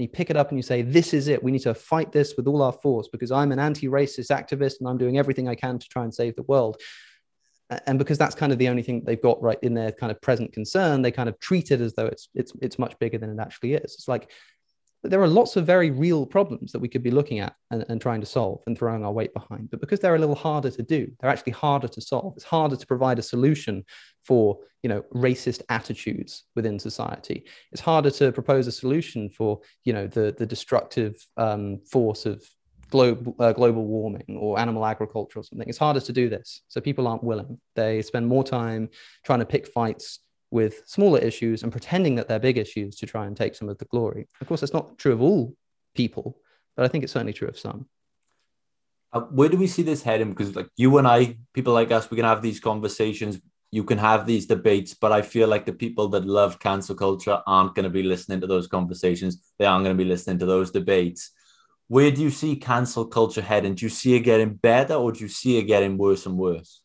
[0.00, 1.42] and you pick it up and you say, This is it.
[1.44, 4.80] We need to fight this with all our force because I'm an anti racist activist
[4.80, 6.80] and I'm doing everything I can to try and save the world.
[7.86, 10.18] And because that's kind of the only thing they've got right in their kind of
[10.22, 13.28] present concern, they kind of treat it as though it's it's it's much bigger than
[13.28, 13.94] it actually is.
[13.94, 14.30] It's like
[15.02, 18.00] there are lots of very real problems that we could be looking at and, and,
[18.00, 19.70] trying to solve and throwing our weight behind.
[19.70, 22.34] But because they're a little harder to do, they're actually harder to solve.
[22.36, 23.84] It's harder to provide a solution
[24.24, 27.44] for you know racist attitudes within society.
[27.72, 32.42] It's harder to propose a solution for you know the the destructive um, force of
[32.90, 35.68] global uh, global warming or animal agriculture or something.
[35.68, 37.58] It's harder to do this, so people aren't willing.
[37.74, 38.90] They spend more time
[39.24, 43.26] trying to pick fights with smaller issues and pretending that they're big issues to try
[43.26, 44.28] and take some of the glory.
[44.40, 45.54] Of course, that's not true of all
[45.94, 46.38] people,
[46.76, 47.86] but I think it's certainly true of some.
[49.12, 50.30] Uh, where do we see this heading?
[50.30, 53.40] Because like you and I, people like us, we can have these conversations.
[53.72, 57.40] You can have these debates, but I feel like the people that love cancel culture
[57.46, 59.52] aren't going to be listening to those conversations.
[59.58, 61.30] They aren't going to be listening to those debates.
[61.86, 63.74] Where do you see cancel culture heading?
[63.74, 66.82] Do you see it getting better, or do you see it getting worse and worse?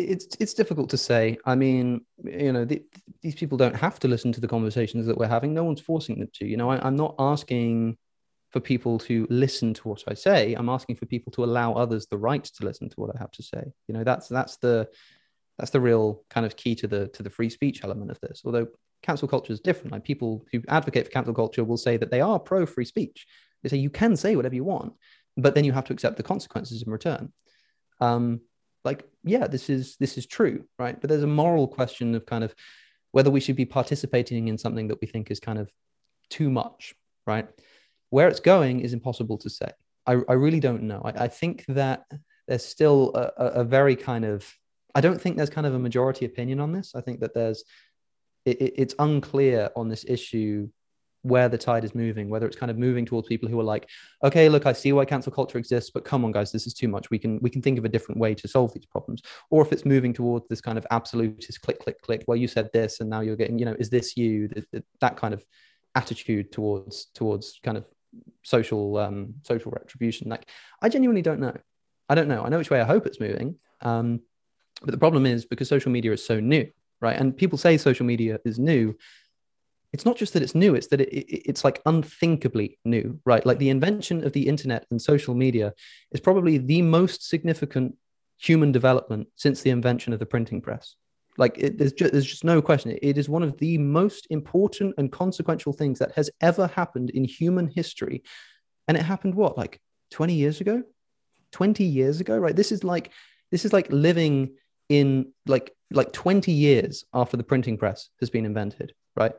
[0.00, 1.38] It's it's difficult to say.
[1.44, 2.82] I mean, you know, the,
[3.22, 5.54] these people don't have to listen to the conversations that we're having.
[5.54, 6.46] No one's forcing them to.
[6.46, 7.96] You know, I, I'm not asking
[8.50, 10.54] for people to listen to what I say.
[10.54, 13.30] I'm asking for people to allow others the right to listen to what I have
[13.32, 13.72] to say.
[13.86, 14.88] You know, that's that's the
[15.58, 18.42] that's the real kind of key to the to the free speech element of this.
[18.44, 18.68] Although
[19.02, 19.92] cancel culture is different.
[19.92, 23.26] Like people who advocate for cancel culture will say that they are pro free speech.
[23.62, 24.94] They say you can say whatever you want,
[25.36, 27.32] but then you have to accept the consequences in return.
[28.00, 28.40] Um,
[28.90, 30.96] like yeah this is this is true right?
[31.00, 32.54] But there's a moral question of kind of
[33.14, 35.66] whether we should be participating in something that we think is kind of
[36.36, 36.94] too much
[37.28, 37.46] right?
[38.10, 39.70] Where it's going is impossible to say.
[40.06, 41.02] I, I really don't know.
[41.04, 42.04] I, I think that
[42.48, 44.50] there's still a, a, very kind of
[44.94, 46.94] i don't think there's kind of a majority opinion on this.
[46.98, 47.62] I think that there's
[48.46, 50.68] it, it's unclear on this issue
[51.28, 53.88] where the tide is moving, whether it's kind of moving towards people who are like,
[54.24, 56.88] okay, look, I see why cancel culture exists, but come on, guys, this is too
[56.88, 57.10] much.
[57.10, 59.22] We can we can think of a different way to solve these problems.
[59.50, 62.70] Or if it's moving towards this kind of absolutist click, click, click, well, you said
[62.72, 64.48] this, and now you're getting, you know, is this you?
[65.00, 65.44] That kind of
[65.94, 67.84] attitude towards towards kind of
[68.42, 70.28] social um, social retribution.
[70.28, 70.48] Like,
[70.82, 71.56] I genuinely don't know.
[72.08, 72.42] I don't know.
[72.42, 73.56] I know which way I hope it's moving.
[73.82, 74.20] Um,
[74.82, 76.66] but the problem is because social media is so new,
[77.00, 77.16] right?
[77.18, 78.96] And people say social media is new
[79.92, 83.44] it's not just that it's new it's that it, it, it's like unthinkably new right?
[83.44, 85.74] Like the invention of the internet and social media
[86.12, 87.96] is probably the most significant
[88.38, 90.94] human development since the invention of the printing press.
[91.36, 92.96] Like it, there's, just, there's just no question.
[93.00, 97.24] It is one of the most important and consequential things that has ever happened in
[97.24, 98.22] human history.
[98.88, 100.82] And it happened what like 20 years ago?
[101.52, 102.54] 20 years ago right?
[102.54, 103.12] This is like
[103.50, 104.54] this is like living
[104.88, 109.32] in like like 20 years after the printing press has been invented right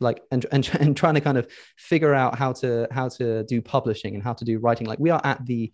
[0.00, 3.60] like and, and and trying to kind of figure out how to how to do
[3.62, 4.86] publishing and how to do writing.
[4.86, 5.72] Like we are at the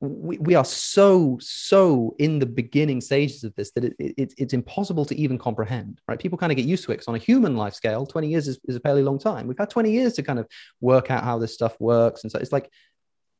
[0.00, 4.52] we, we are so so in the beginning stages of this that it, it, it's
[4.52, 6.18] impossible to even comprehend right?
[6.18, 8.48] People kind of get used to it because on a human life scale 20 years
[8.48, 9.46] is, is a fairly long time.
[9.46, 10.46] We've had 20 years to kind of
[10.80, 12.22] work out how this stuff works.
[12.22, 12.70] And so it's like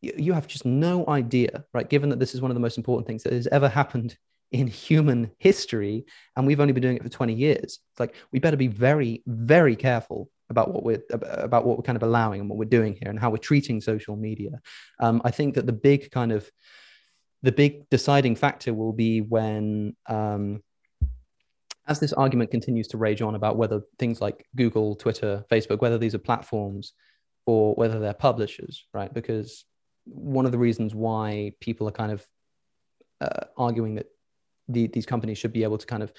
[0.00, 1.88] you, you have just no idea right?
[1.88, 4.16] Given that this is one of the most important things that has ever happened
[4.54, 6.04] in human history
[6.36, 9.22] and we've only been doing it for 20 years it's like we better be very
[9.26, 12.96] very careful about what we're about what we're kind of allowing and what we're doing
[13.00, 14.60] here and how we're treating social media.
[15.00, 16.50] Um, I think that the big kind of
[17.42, 20.62] the big deciding factor will be when um,
[21.86, 25.98] as this argument continues to rage on about whether things like Google, Twitter, Facebook, whether
[25.98, 26.94] these are platforms
[27.46, 29.12] or whether they're publishers, right?
[29.12, 29.66] Because
[30.04, 32.26] one of the reasons why people are kind of
[33.20, 34.06] uh, arguing that
[34.68, 36.12] the, these companies should be able to kind of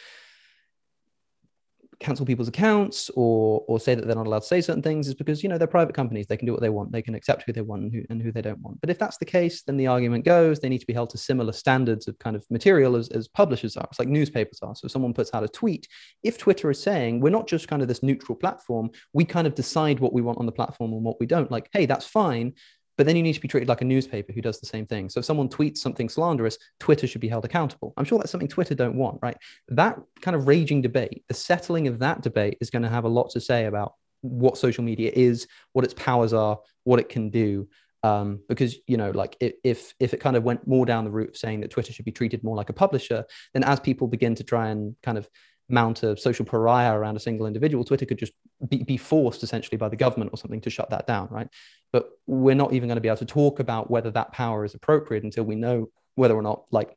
[2.00, 5.14] cancel people's accounts or or say that they're not allowed to say certain things is
[5.14, 6.28] because you know they're private companies.
[6.28, 6.92] They can do what they want.
[6.92, 8.82] They can accept who they want and who, and who they don't want.
[8.82, 11.18] But if that's the case then the argument goes they need to be held to
[11.18, 13.88] similar standards of kind of material as, as publishers are.
[13.90, 14.76] It's like newspapers are.
[14.76, 15.88] So if someone puts out a tweet
[16.24, 19.56] if twitter is saying we're not just kind of this neutral platform we kind of
[19.56, 21.52] decide what we want on the platform and what we don't.
[21.52, 22.54] Like hey that's fine
[22.98, 25.10] but then you need to be treated like a newspaper who does the same thing.
[25.10, 27.94] So if someone tweets something slanderous, Twitter should be held accountable.
[27.98, 29.38] I'm sure that's something Twitter don't want, right?
[29.70, 33.10] That kind of raging debate, the settling of that debate is going to have a
[33.10, 37.30] lot to say about what social media is, what its powers are, what it can
[37.30, 37.68] do.
[38.04, 41.30] Um, because you know, like if if it kind of went more down the route
[41.30, 44.36] of saying that Twitter should be treated more like a publisher, then as people begin
[44.36, 45.28] to try and kind of
[45.70, 48.34] mount a social pariah around a single individual, Twitter could just
[48.70, 51.48] be, be, forced essentially by the government or something to shut that down, right?
[51.92, 54.76] But we're not even going to be able to talk about whether that power is
[54.76, 56.96] appropriate until we know whether or not like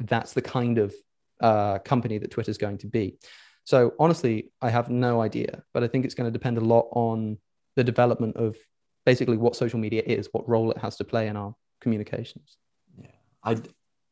[0.00, 0.94] that's the kind of
[1.40, 3.16] uh, company that Twitter is going to be.
[3.64, 6.88] So honestly, I have no idea, but I think it's going to depend a lot
[6.92, 7.38] on
[7.76, 8.56] the development of
[9.06, 12.58] basically what social media is, what role it has to play in our communications.
[13.00, 13.08] Yeah,
[13.42, 13.56] I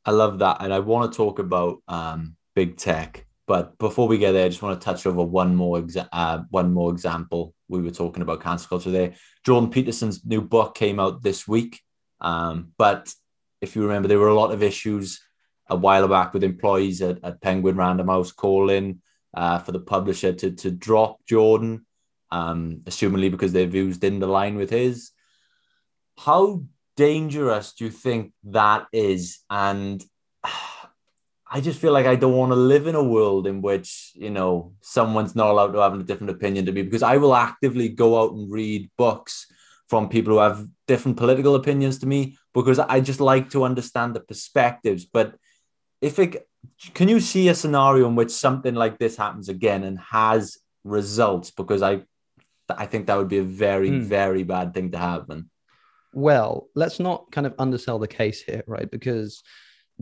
[0.05, 4.19] I love that, and I want to talk about um, big tech but before we
[4.19, 7.55] get there, I just want to touch over one more exa- uh, one more example.
[7.69, 9.15] We were talking about cancel culture there.
[9.45, 11.81] Jordan Peterson's new book came out this week,
[12.21, 13.13] um, but
[13.61, 15.21] if you remember, there were a lot of issues
[15.69, 19.01] a while back with employees at, at Penguin Random House calling
[19.35, 21.87] uh, for the publisher to to drop Jordan,
[22.31, 25.11] um, assumingly because their views didn't align with his.
[26.19, 26.65] How
[26.97, 29.41] dangerous do you think that is?
[29.51, 30.05] And
[31.55, 34.31] I just feel like I don't want to live in a world in which, you
[34.31, 37.91] know, someone's not allowed to have a different opinion to me because I will actively
[37.91, 39.47] go out and read books
[39.87, 44.17] from people who have different political opinions to me because I just like to understand
[44.17, 45.05] the perspectives.
[45.05, 45.35] But
[46.01, 46.49] if it
[46.95, 51.51] can you see a scenario in which something like this happens again and has results?
[51.51, 52.03] Because I
[52.71, 54.01] I think that would be a very, mm.
[54.01, 55.51] very bad thing to happen.
[56.15, 58.91] Well, let's not kind of undersell the case here, right?
[58.91, 59.43] Because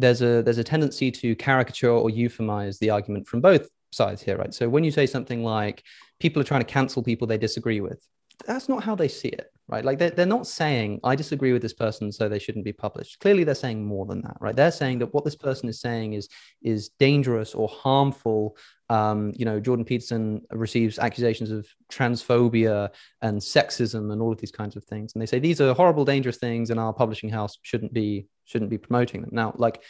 [0.00, 4.36] there's a there's a tendency to caricature or euphemize the argument from both sides here,
[4.36, 4.54] right?
[4.54, 5.82] So when you say something like
[6.18, 8.06] people are trying to cancel people they disagree with,
[8.46, 9.84] that's not how they see it, right?
[9.84, 13.20] Like they're, they're not saying, I disagree with this person, so they shouldn't be published.
[13.20, 14.56] Clearly, they're saying more than that, right?
[14.56, 16.28] They're saying that what this person is saying is,
[16.62, 18.56] is dangerous or harmful.
[18.88, 22.90] Um, you know, Jordan Peterson receives accusations of transphobia
[23.22, 25.12] and sexism and all of these kinds of things.
[25.14, 28.70] And they say these are horrible, dangerous things, and our publishing house shouldn't be shouldn't
[28.70, 29.30] be promoting them.
[29.32, 29.82] Now, like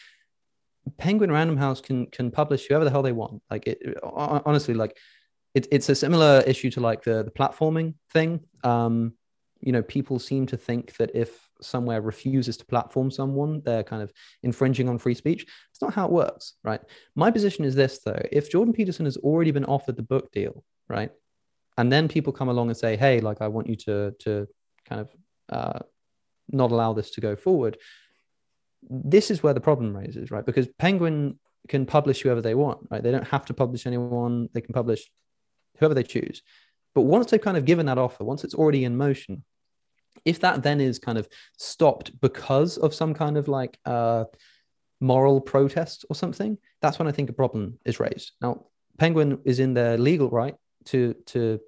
[0.98, 3.42] Penguin Random House can can publish whoever the hell they want.
[3.50, 4.96] Like it, honestly, like
[5.54, 8.40] it, it's a similar issue to like the the platforming thing.
[8.64, 9.14] Um,
[9.60, 14.02] you know, people seem to think that if somewhere refuses to platform someone, they're kind
[14.02, 15.46] of infringing on free speech.
[15.70, 16.80] It's not how it works, right?
[17.14, 20.64] My position is this though: if Jordan Peterson has already been offered the book deal,
[20.88, 21.10] right,
[21.76, 24.48] and then people come along and say, "Hey, like I want you to to
[24.88, 25.08] kind of
[25.50, 25.78] uh,
[26.48, 27.76] not allow this to go forward,"
[28.82, 30.44] this is where the problem raises, right?
[30.44, 31.38] Because Penguin
[31.68, 33.02] can publish whoever they want, right?
[33.02, 34.48] They don't have to publish anyone.
[34.52, 35.10] They can publish
[35.78, 36.42] whoever they choose.
[36.94, 39.44] But once they've kind of given that offer, once it's already in motion,
[40.24, 44.24] if that then is kind of stopped because of some kind of like uh,
[45.00, 48.32] moral protest or something, that's when I think a problem is raised.
[48.40, 48.66] Now,
[48.98, 51.60] Penguin is in their legal right to to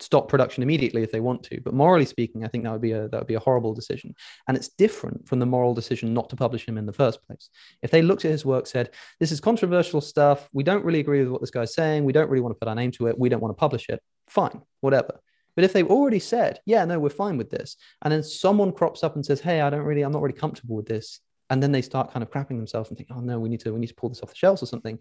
[0.00, 1.60] stop production immediately if they want to.
[1.60, 4.14] But morally speaking, I think that would be a that would be a horrible decision.
[4.48, 7.50] And it's different from the moral decision not to publish him in the first place.
[7.82, 11.20] If they looked at his work, said, This is controversial stuff, we don't really agree
[11.20, 13.18] with what this guy's saying, we don't really want to put our name to it,
[13.18, 15.20] we don't want to publish it, fine, whatever.
[15.56, 19.02] But if they've already said, yeah, no, we're fine with this, and then someone crops
[19.02, 21.72] up and says, Hey, I don't really, I'm not really comfortable with this, and then
[21.72, 23.88] they start kind of crapping themselves and think, oh no, we need to, we need
[23.88, 24.98] to pull this off the shelves or something.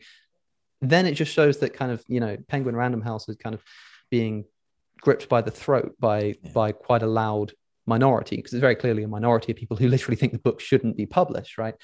[0.81, 3.63] Then it just shows that kind of, you know, Penguin Random House is kind of
[4.09, 4.45] being
[5.01, 6.51] gripped by the throat by yeah.
[6.53, 7.53] by quite a loud
[7.85, 10.97] minority because it's very clearly a minority of people who literally think the book shouldn't
[10.97, 11.75] be published, right?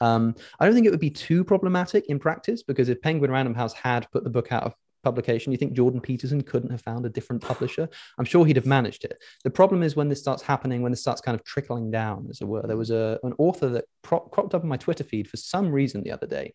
[0.00, 3.54] Um, I don't think it would be too problematic in practice because if Penguin Random
[3.54, 7.06] House had put the book out of publication, you think Jordan Peterson couldn't have found
[7.06, 7.88] a different publisher?
[8.18, 9.22] I'm sure he'd have managed it.
[9.44, 12.40] The problem is when this starts happening, when this starts kind of trickling down, as
[12.40, 12.62] it were.
[12.66, 16.02] There was a, an author that cropped up on my Twitter feed for some reason
[16.02, 16.54] the other day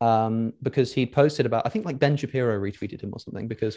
[0.00, 3.76] um, because he posted about, I think like Ben Shapiro retweeted him or something because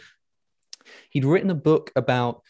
[1.10, 2.42] he'd written a book about,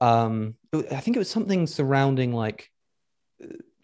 [0.00, 2.70] um, I think it was something surrounding like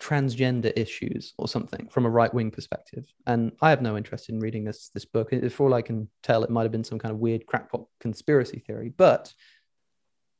[0.01, 3.05] transgender issues or something from a right wing perspective.
[3.27, 5.31] And I have no interest in reading this this book.
[5.51, 8.59] For all I can tell, it might have been some kind of weird crackpot conspiracy
[8.67, 8.91] theory.
[8.91, 9.33] But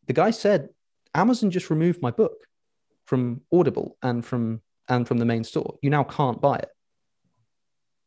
[0.07, 0.69] the guy said
[1.15, 2.47] Amazon just removed my book
[3.07, 5.79] from Audible and from and from the main store.
[5.83, 6.69] You now can't buy it.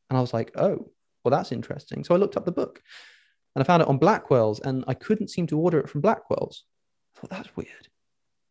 [0.09, 0.89] And I was like, oh,
[1.23, 2.03] well, that's interesting.
[2.03, 2.81] So I looked up the book
[3.57, 6.63] and I found it on Blackwell's and I couldn't seem to order it from Blackwell's.
[7.15, 7.87] I thought that's weird.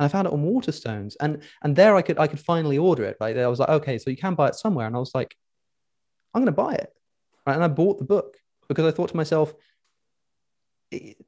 [0.00, 3.04] And I found it on Waterstones, and and there I could I could finally order
[3.04, 3.16] it.
[3.20, 5.14] Right, there, I was like, okay, so you can buy it somewhere, and I was
[5.14, 5.36] like,
[6.34, 6.92] I'm going to buy it,
[7.46, 7.54] right?
[7.54, 8.36] And I bought the book
[8.68, 9.54] because I thought to myself,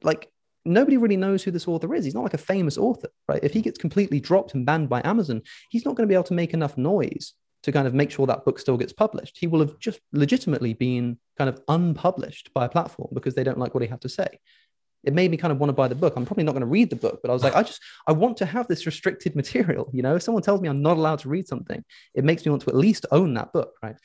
[0.03, 0.29] like
[0.65, 2.03] nobody really knows who this author is.
[2.03, 3.39] He's not like a famous author, right?
[3.41, 6.25] If he gets completely dropped and banned by Amazon, he's not going to be able
[6.25, 9.37] to make enough noise to kind of make sure that book still gets published.
[9.39, 13.57] He will have just legitimately been kind of unpublished by a platform because they don't
[13.57, 14.39] like what he had to say
[15.03, 16.13] it made me kind of want to buy the book.
[16.15, 18.11] I'm probably not going to read the book, but I was like, I just I
[18.11, 19.89] want to have this restricted material.
[19.93, 22.49] You know, if someone tells me I'm not allowed to read something, it makes me
[22.49, 23.95] want to at least own that book, right?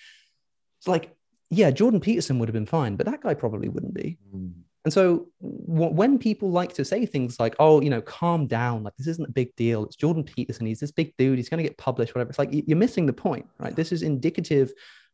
[0.78, 1.14] It's like,
[1.50, 4.18] yeah, Jordan Peterson would have been fine, but that guy probably wouldn't be.
[4.34, 4.52] Mm.
[4.84, 8.82] And so w- when people like to say things like, "Oh, you know, calm down,
[8.82, 9.84] like this isn't a big deal.
[9.84, 10.66] It's Jordan Peterson.
[10.66, 11.38] He's this big dude.
[11.38, 13.74] He's going to get published, whatever." It's like you're missing the point, right?
[13.74, 14.72] This is indicative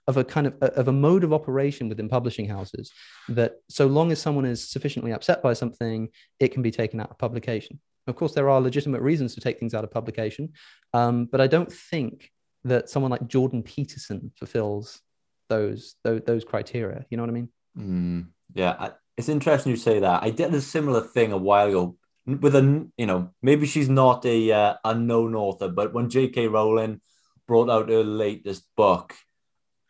[0.08, 2.90] of a kind of of a mode of operation within publishing houses
[3.28, 6.08] that so long as someone is sufficiently upset by something,
[6.40, 7.80] it can be taken out of publication.
[8.06, 10.52] Of course, there are legitimate reasons to take things out of publication,
[10.94, 12.30] um, but I don't think
[12.64, 15.00] that someone like Jordan Peterson fulfills
[15.48, 17.06] those those, those criteria.
[17.08, 17.48] You know what I mean?
[17.78, 20.22] Mm, yeah, I, it's interesting you say that.
[20.22, 24.24] I did a similar thing a while ago with a you know maybe she's not
[24.26, 26.48] a uh, unknown author, but when J.K.
[26.48, 27.00] Rowling
[27.46, 29.14] brought out her latest book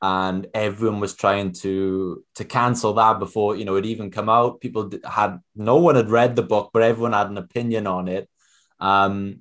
[0.02, 4.60] and everyone was trying to to cancel that before you know it even come out
[4.60, 8.26] people had no one had read the book but everyone had an opinion on it
[8.80, 9.40] um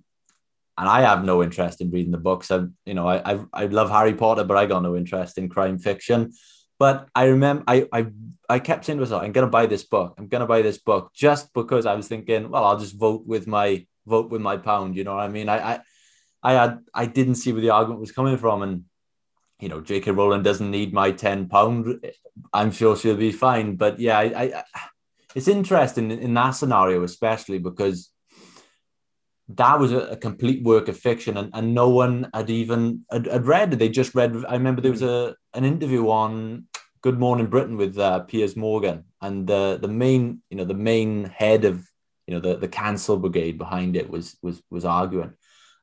[0.77, 3.65] and i have no interest in reading the books i you know i i, I
[3.67, 6.33] love harry potter but i got no interest in crime fiction
[6.79, 8.07] but i remember i i,
[8.49, 11.11] I kept saying to myself i'm to buy this book i'm to buy this book
[11.13, 14.95] just because i was thinking well i'll just vote with my vote with my pound
[14.95, 15.79] you know what i mean i i
[16.41, 18.85] i had i didn't see where the argument was coming from and
[19.59, 20.11] you know, J.K.
[20.11, 22.05] Rowling doesn't need my ten pound.
[22.53, 23.75] I'm sure she'll be fine.
[23.75, 24.63] But yeah, I, I,
[25.35, 28.09] it's interesting in that scenario, especially because
[29.49, 33.25] that was a, a, complete work of fiction, and, and no one had even had,
[33.25, 33.71] had, read.
[33.71, 34.45] They just read.
[34.47, 36.67] I remember there was a an interview on
[37.01, 41.25] Good Morning Britain with uh, Piers Morgan, and the the main you know the main
[41.25, 41.87] head of
[42.27, 45.33] you know the the cancel brigade behind it was was was arguing,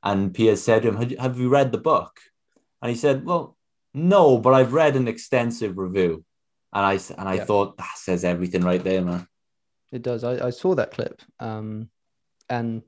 [0.03, 2.19] and Piers said to him, "Have you read the book?"
[2.81, 3.57] And he said, "Well."
[3.93, 6.23] No, but I've read an extensive review,
[6.71, 7.45] and I and I yeah.
[7.45, 9.27] thought that says everything right there, man.
[9.91, 10.23] It does.
[10.23, 11.89] I, I saw that clip, um,
[12.47, 12.83] and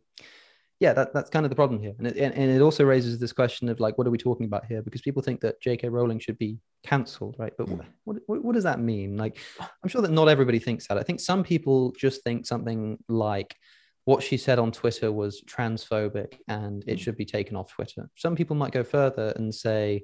[0.79, 3.19] yeah, that, that's kind of the problem here, and it, and, and it also raises
[3.19, 4.81] this question of like, what are we talking about here?
[4.81, 5.89] Because people think that J.K.
[5.89, 7.53] Rowling should be cancelled, right?
[7.57, 7.85] But mm.
[8.05, 9.17] what, what what does that mean?
[9.17, 10.97] Like, I'm sure that not everybody thinks that.
[10.97, 13.55] I think some people just think something like
[14.05, 16.99] what she said on Twitter was transphobic and it mm.
[16.99, 18.09] should be taken off Twitter.
[18.15, 20.03] Some people might go further and say,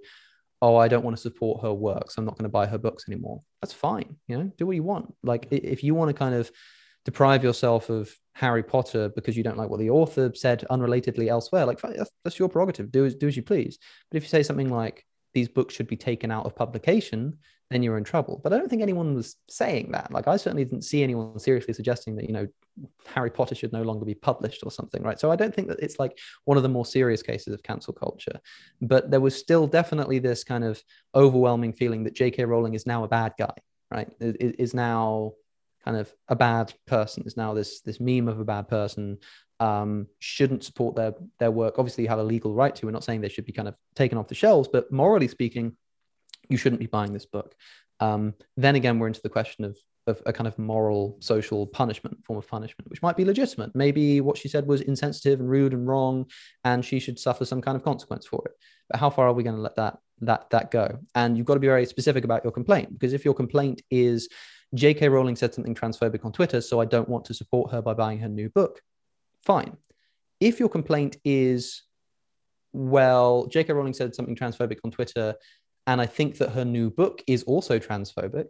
[0.61, 2.77] oh, I don't want to support her work, so I'm not going to buy her
[2.77, 3.41] books anymore.
[3.61, 4.17] That's fine.
[4.27, 5.13] You know, do what you want.
[5.23, 6.51] Like if you want to kind of
[7.05, 11.65] deprive yourself of Harry Potter because you don't like what the author said unrelatedly elsewhere,
[11.65, 11.79] like
[12.23, 12.91] that's, your prerogative.
[12.91, 13.77] Do as do as you please.
[14.11, 17.37] But if you say something like these books should be taken out of publication,
[17.69, 18.41] then you're in trouble.
[18.43, 20.11] But I don't think anyone was saying that.
[20.11, 22.47] Like I certainly didn't see anyone seriously suggesting that, you know,
[23.07, 25.19] Harry Potter should no longer be published or something, right?
[25.19, 27.93] So I don't think that it's like one of the more serious cases of cancel
[27.93, 28.39] culture.
[28.81, 30.81] But there was still definitely this kind of
[31.15, 32.45] overwhelming feeling that J.K.
[32.45, 33.53] Rowling is now a bad guy,
[33.89, 34.09] right?
[34.19, 35.33] Is, is now
[35.85, 37.23] kind of a bad person.
[37.25, 39.19] Is now this this meme of a bad person.
[39.61, 41.79] Um, shouldn't support their their work.
[41.79, 42.85] Obviously, you have a legal right to.
[42.85, 45.77] We're not saying they should be kind of taken off the shelves, but morally speaking,
[46.49, 47.55] you shouldn't be buying this book.
[48.01, 52.25] Um, then again, we're into the question of, of a kind of moral, social punishment,
[52.25, 53.73] form of punishment, which might be legitimate.
[53.73, 56.25] Maybe what she said was insensitive and rude and wrong,
[56.65, 58.51] and she should suffer some kind of consequence for it.
[58.89, 60.99] But how far are we going to let that that that go?
[61.13, 64.27] And you've got to be very specific about your complaint, because if your complaint is
[64.75, 65.09] J.K.
[65.09, 68.19] Rowling said something transphobic on Twitter, so I don't want to support her by buying
[68.19, 68.81] her new book,
[69.43, 69.77] fine.
[70.39, 71.83] If your complaint is
[72.73, 73.73] well, J.K.
[73.73, 75.35] Rowling said something transphobic on Twitter,
[75.87, 78.47] and I think that her new book is also transphobic.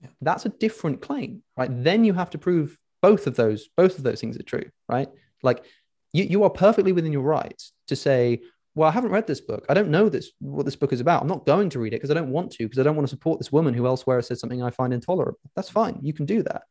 [0.00, 0.08] Yeah.
[0.20, 1.70] That's a different claim, right?
[1.70, 5.08] Then you have to prove both of those, both of those things are true, right?
[5.42, 5.64] Like
[6.12, 8.40] you, you are perfectly within your rights to say,
[8.78, 9.66] well, I haven't read this book.
[9.68, 11.20] I don't know this what this book is about.
[11.20, 13.08] I'm not going to read it because I don't want to, because I don't want
[13.08, 15.40] to support this woman who elsewhere said something I find intolerable.
[15.56, 15.98] That's fine.
[16.00, 16.62] You can do that.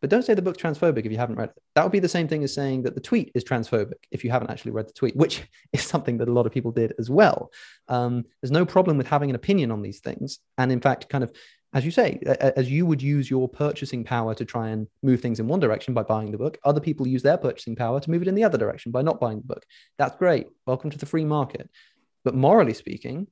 [0.00, 1.62] But don't say the book's transphobic if you haven't read it.
[1.74, 4.30] That would be the same thing as saying that the tweet is transphobic if you
[4.30, 7.10] haven't actually read the tweet, which is something that a lot of people did as
[7.10, 7.50] well.
[7.88, 10.38] Um, there's no problem with having an opinion on these things.
[10.58, 11.32] And in fact, kind of,
[11.74, 12.18] as you say,
[12.56, 15.94] as you would use your purchasing power to try and move things in one direction
[15.94, 18.44] by buying the book, other people use their purchasing power to move it in the
[18.44, 19.64] other direction by not buying the book.
[19.96, 20.48] That's great.
[20.66, 21.70] Welcome to the free market.
[22.24, 23.26] But morally speaking,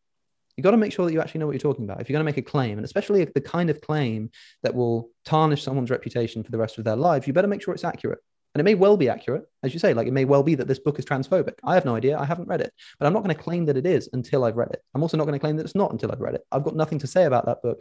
[0.57, 2.01] you got to make sure that you actually know what you're talking about.
[2.01, 4.30] If you're going to make a claim, and especially the kind of claim
[4.62, 7.74] that will tarnish someone's reputation for the rest of their lives, you better make sure
[7.74, 8.20] it's accurate.
[8.55, 10.66] And it may well be accurate, as you say, like it may well be that
[10.66, 11.55] this book is transphobic.
[11.62, 12.18] I have no idea.
[12.18, 14.57] I haven't read it, but I'm not going to claim that it is until I've
[14.57, 14.82] read it.
[14.93, 16.45] I'm also not going to claim that it's not until I've read it.
[16.51, 17.78] I've got nothing to say about that book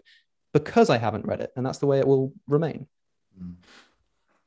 [0.54, 1.52] because I haven't read it.
[1.56, 2.88] And that's the way it will remain.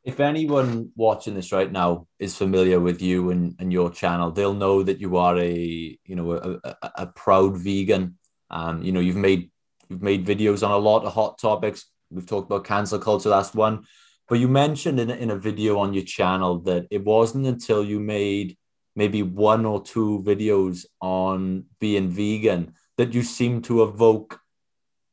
[0.05, 4.53] If anyone watching this right now is familiar with you and, and your channel, they'll
[4.55, 8.19] know that you are a, you know, a, a, a proud vegan
[8.53, 9.51] um, you know, you've made
[9.89, 11.87] you've made videos on a lot of hot topics.
[12.11, 13.85] We've talked about cancel culture, last one.
[14.29, 17.99] But you mentioned in, in a video on your channel that it wasn't until you
[17.99, 18.57] made
[18.95, 24.39] maybe one or two videos on being vegan that you seem to evoke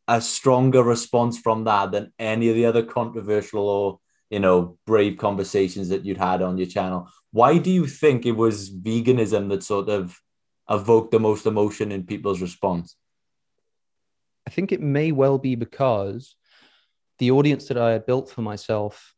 [0.10, 4.00] a stronger response from that than any of the other controversial or
[4.30, 8.32] you know brave conversations that you'd had on your channel why do you think it
[8.32, 10.20] was veganism that sort of
[10.70, 12.96] evoked the most emotion in people's response
[14.48, 16.36] I think it may well be because
[17.20, 19.14] the audience that I had built for myself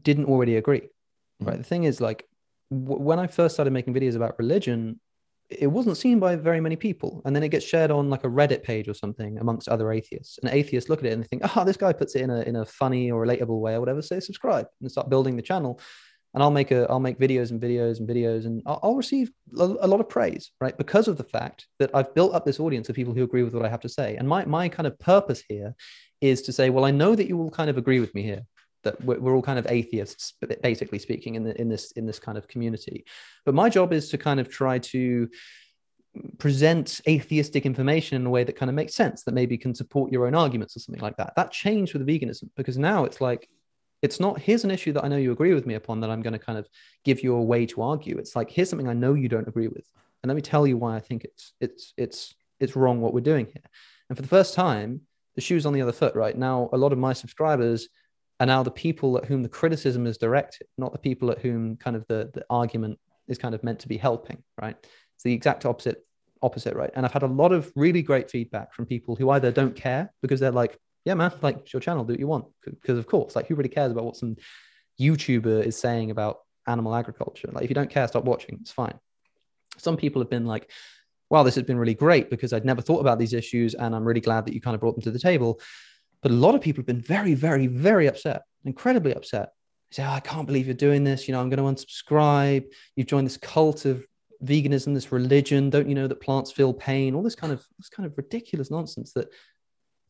[0.00, 0.82] didn't already agree.
[0.82, 1.46] Mm-hmm.
[1.48, 1.58] Right.
[1.58, 2.24] The thing is, like,
[2.70, 5.00] w- when I first started making videos about religion,
[5.50, 7.22] it wasn't seen by very many people.
[7.24, 10.38] And then it gets shared on like a Reddit page or something amongst other atheists.
[10.38, 12.40] And atheists look at it and they think, oh, this guy puts it in a,
[12.42, 14.02] in a funny or relatable way or whatever.
[14.02, 15.80] Say subscribe and start building the channel
[16.34, 19.30] and I'll make a I'll make videos and videos and videos and I'll, I'll receive
[19.58, 22.60] a, a, lot of praise right because of the fact that I've built up this
[22.60, 24.86] audience of people who agree with what I have to say and my my kind
[24.86, 25.74] of purpose here
[26.20, 28.42] is to say well I know that you will kind of agree with me here
[28.84, 32.38] that we're, all kind of atheists basically speaking in the, in this in this kind
[32.38, 33.04] of community
[33.44, 35.28] but my job is to kind of try to
[36.38, 40.12] present atheistic information in a way that kind of makes sense that maybe can support
[40.12, 43.48] your own arguments or something like that that changed with veganism because now it's like
[44.04, 46.20] it's not here's an issue that I know you agree with me upon that I'm
[46.20, 46.68] going to kind of
[47.04, 48.18] give you a way to argue.
[48.18, 49.88] It's like here's something I know you don't agree with,
[50.22, 53.20] and let me tell you why I think it's it's it's it's wrong what we're
[53.20, 53.64] doing here.
[54.10, 55.00] And for the first time,
[55.36, 56.14] the shoe's on the other foot.
[56.14, 57.88] Right now, a lot of my subscribers
[58.44, 61.76] are now the people at whom the criticism is directed, not the people at whom
[61.76, 64.42] kind of the the argument is kind of meant to be helping.
[64.60, 64.76] Right?
[65.14, 66.06] It's the exact opposite
[66.42, 66.76] opposite.
[66.76, 66.90] Right?
[66.94, 70.12] And I've had a lot of really great feedback from people who either don't care
[70.22, 72.46] because they're like yeah, man, like it's your channel, do what you want.
[72.64, 74.36] Because of course, like who really cares about what some
[75.00, 77.48] YouTuber is saying about animal agriculture?
[77.52, 78.58] Like if you don't care, stop watching.
[78.60, 78.98] It's fine.
[79.76, 80.70] Some people have been like,
[81.28, 84.04] wow, this has been really great because I'd never thought about these issues and I'm
[84.04, 85.60] really glad that you kind of brought them to the table.
[86.24, 89.50] But a lot of people have been very, very, very upset, incredibly upset.
[89.90, 91.28] They say, oh, I can't believe you're doing this.
[91.28, 92.64] You know, I'm going to unsubscribe.
[92.96, 94.06] You've joined this cult of
[94.42, 95.68] veganism, this religion.
[95.68, 97.14] Don't you know that plants feel pain?
[97.14, 99.28] All this kind of this kind of ridiculous nonsense that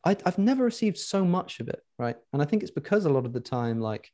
[0.05, 2.15] I, I've never received so much of it, right?
[2.31, 4.09] And I think it's because a lot of the time, like,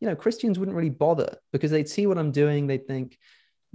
[0.00, 2.66] you know, Christians wouldn't really bother because they'd see what I'm doing.
[2.66, 3.18] They'd think,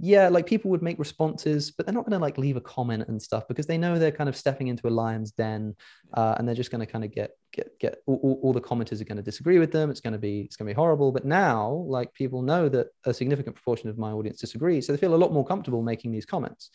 [0.04, 3.04] yeah, like people would make responses, but they're not going to like leave a comment
[3.06, 5.76] and stuff because they know they're kind of stepping into a lion's den,
[6.14, 9.00] uh, and they're just going to kind of get get get all, all, the commenters
[9.00, 9.90] are going to disagree with them.
[9.90, 11.12] It's going to be it's going to be horrible.
[11.12, 14.98] But now, like people know that a significant proportion of my audience disagree, so they
[14.98, 16.70] feel a lot more comfortable making these comments,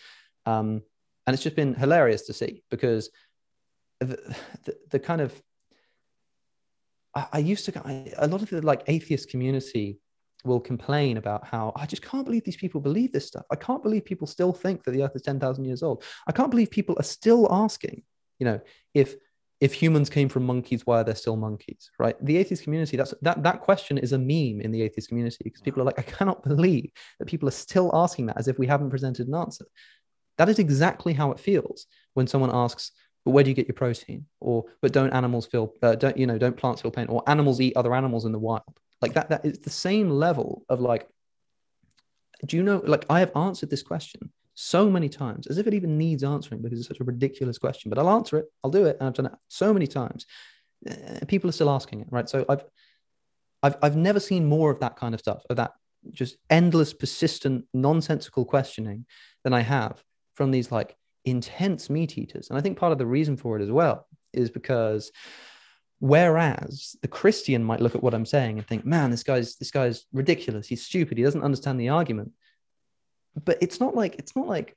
[0.45, 0.81] um,
[1.27, 3.09] and it's just been hilarious to see because
[3.99, 5.33] the, the, the kind of
[7.13, 9.99] I, I used to I, a lot of the like atheist community
[10.45, 13.45] will complain about how I just can't believe these people believe this stuff.
[13.51, 16.03] I can't believe people still think that the earth is 10,000 years old.
[16.27, 18.03] I can't believe people are still asking,
[18.39, 18.59] you know,
[18.93, 19.15] if
[19.59, 21.89] if humans came from monkeys, why are there still monkeys?
[21.97, 22.15] Right?
[22.23, 25.61] The atheist community, that's that that question is a meme in the atheist community because
[25.61, 28.67] people are like, I cannot believe that people are still asking that as if we
[28.67, 29.65] haven't presented an answer.
[30.37, 32.91] That is exactly how it feels when someone asks,
[33.25, 36.27] but where do you get your protein or but don't animals feel uh, don't you
[36.27, 39.29] know don't plants feel pain or animals eat other animals in the wild like that
[39.29, 41.07] that is the same level of like
[42.45, 45.73] do you know like i have answered this question so many times as if it
[45.73, 48.85] even needs answering because it's such a ridiculous question but i'll answer it i'll do
[48.85, 50.25] it and i've done it so many times
[50.89, 52.63] uh, people are still asking it right so i've
[53.63, 55.71] I've, I've never seen more of that kind of stuff of that
[56.11, 59.05] just endless, persistent, nonsensical questioning
[59.43, 60.03] than I have
[60.35, 60.95] from these like
[61.25, 62.49] intense meat eaters.
[62.49, 65.11] And I think part of the reason for it as well is because
[65.99, 69.71] whereas the Christian might look at what I'm saying and think, man, this guy's this
[69.71, 70.67] guy's ridiculous.
[70.67, 71.17] He's stupid.
[71.17, 72.31] He doesn't understand the argument.
[73.43, 74.75] But it's not like it's not like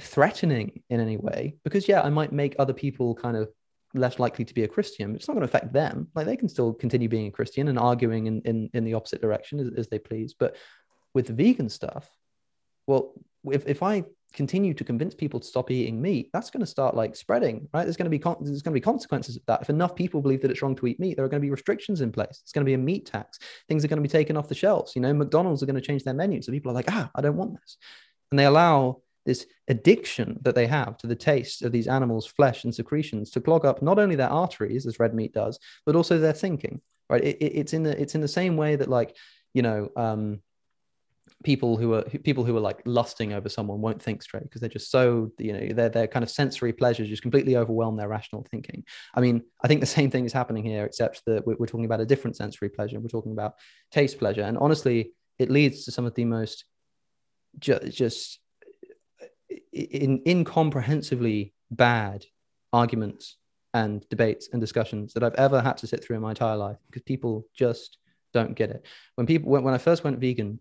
[0.00, 3.50] threatening in any way because yeah, I might make other people kind of
[3.94, 5.14] less likely to be a Christian.
[5.14, 6.08] It's not going to affect them.
[6.14, 9.22] Like they can still continue being a Christian and arguing in in, in the opposite
[9.22, 10.34] direction as, as they please.
[10.34, 10.56] But
[11.14, 12.08] with the vegan stuff,
[12.86, 13.12] well,
[13.44, 14.04] if, if I
[14.34, 17.84] continue to convince people to stop eating meat, that's going to start like spreading, right?
[17.84, 19.62] There's going to be con- there's going to be consequences of that.
[19.62, 21.50] If enough people believe that it's wrong to eat meat, there are going to be
[21.50, 22.40] restrictions in place.
[22.42, 23.38] It's going to be a meat tax.
[23.68, 24.94] Things are going to be taken off the shelves.
[24.94, 27.20] You know, McDonald's are going to change their menu, so people are like, ah, I
[27.20, 27.78] don't want this,
[28.30, 32.64] and they allow this addiction that they have to the taste of these animals' flesh
[32.64, 36.18] and secretions to clog up not only their arteries, as red meat does, but also
[36.18, 36.80] their thinking.
[37.08, 37.24] Right?
[37.24, 39.16] It, it, it's in the it's in the same way that like
[39.52, 39.90] you know.
[39.96, 40.40] Um,
[41.44, 44.70] people who are people who are like lusting over someone won't think straight because they're
[44.70, 48.44] just so you know their their kind of sensory pleasures just completely overwhelm their rational
[48.50, 48.82] thinking.
[49.14, 51.84] I mean i think the same thing is happening here except that we're, we're talking
[51.84, 52.98] about a different sensory pleasure.
[52.98, 53.54] We're talking about
[53.92, 54.42] taste pleasure.
[54.42, 56.64] And honestly it leads to some of the most
[57.58, 58.40] ju- just
[59.72, 62.24] in, incomprehensibly bad
[62.72, 63.36] arguments
[63.72, 66.78] and debates and discussions that I've ever had to sit through in my entire life
[66.86, 67.98] because people just
[68.32, 68.84] don't get it.
[69.16, 70.60] When people when, when I first went vegan,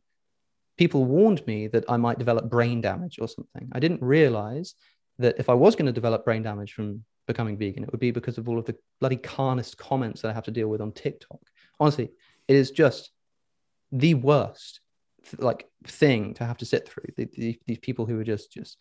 [0.77, 3.69] people warned me that I might develop brain damage or something.
[3.71, 4.75] I didn't realize
[5.19, 8.11] that if I was going to develop brain damage from becoming vegan, it would be
[8.11, 10.91] because of all of the bloody carnist comments that I have to deal with on
[10.91, 11.39] TikTok.
[11.79, 12.09] Honestly,
[12.47, 13.11] it is just
[13.91, 14.79] the worst
[15.37, 17.05] like thing to have to sit through.
[17.15, 18.77] The, the, these people who are just just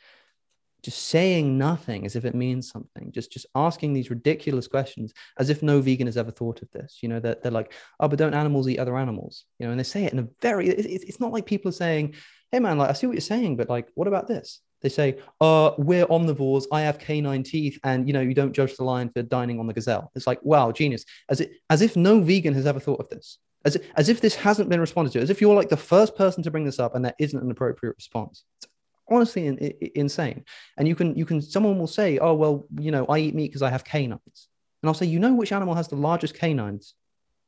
[0.82, 5.50] just saying nothing as if it means something just just asking these ridiculous questions as
[5.50, 8.18] if no vegan has ever thought of this you know they're, they're like oh but
[8.18, 9.44] don't animals eat other animals?
[9.58, 11.72] You know and they say it in a very it, it's not like people are
[11.72, 12.14] saying
[12.50, 14.60] hey man like i see what you're saying but like what about this?
[14.80, 18.76] They say uh we're omnivores i have canine teeth and you know you don't judge
[18.76, 20.10] the lion for dining on the gazelle.
[20.14, 21.04] It's like wow genius.
[21.30, 23.38] As it as if no vegan has ever thought of this.
[23.64, 25.20] As, as if this hasn't been responded to.
[25.20, 27.50] As if you're like the first person to bring this up and there isn't an
[27.50, 28.44] appropriate response.
[28.58, 28.66] It's
[29.12, 30.44] honestly in, in, insane.
[30.76, 33.48] And you can you can someone will say, oh well, you know, I eat meat
[33.48, 34.48] because I have canines,
[34.82, 36.94] and I'll say, you know, which animal has the largest canines?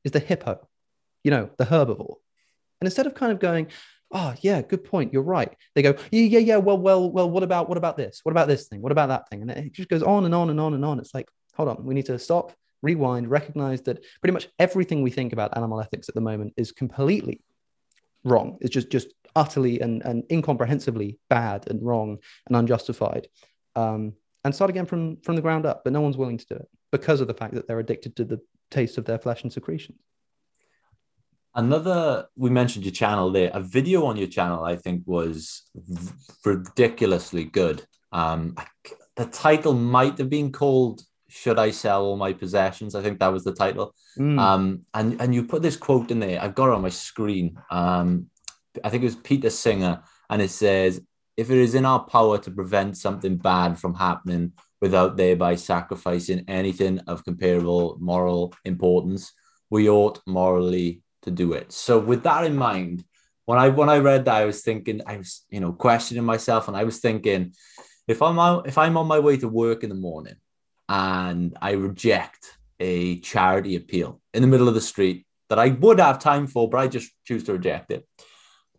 [0.05, 0.69] Is the hippo,
[1.23, 2.17] you know, the herbivore.
[2.81, 3.69] And instead of kind of going,
[4.13, 7.43] oh yeah, good point, you're right, they go, yeah, yeah, yeah, well, well, well, what
[7.43, 8.21] about what about this?
[8.23, 8.83] What about this thing?
[8.83, 9.41] What about that thing?
[9.41, 10.99] And it just goes on and on and on and on.
[10.99, 12.53] It's like, hold on, we need to stop,
[12.83, 16.71] rewind, recognize that pretty much everything we think about animal ethics at the moment is
[16.71, 17.41] completely
[18.25, 18.59] wrong.
[18.61, 23.29] It's just just utterly and, and incomprehensibly bad and wrong and unjustified.
[23.77, 24.15] Um,
[24.45, 25.83] and start again from from the ground up.
[25.85, 28.25] But no one's willing to do it because of the fact that they're addicted to
[28.25, 29.99] the taste of their flesh and secretions.
[31.57, 33.51] Another, we mentioned your channel there.
[33.55, 35.63] A video on your channel, I think, was
[36.45, 37.87] ridiculously good.
[38.11, 38.57] Um,
[39.15, 43.33] the title might have been called "Should I Sell All My Possessions?" I think that
[43.33, 43.95] was the title.
[44.19, 44.39] Mm.
[44.39, 46.43] Um, and and you put this quote in there.
[46.43, 47.57] I've got it on my screen.
[47.71, 48.27] Um,
[48.83, 51.01] I think it was Peter Singer, and it says,
[51.37, 56.45] "If it is in our power to prevent something bad from happening without thereby sacrificing
[56.49, 59.33] anything of comparable moral importance,
[59.71, 63.05] we ought morally to do it." So, with that in mind,
[63.47, 66.69] when I when I read that, I was thinking, I was you know questioning myself,
[66.69, 67.55] and I was thinking,
[68.09, 70.37] if I'm out, if I'm on my way to work in the morning,
[70.89, 76.01] and I reject a charity appeal in the middle of the street that I would
[76.01, 78.07] have time for, but I just choose to reject it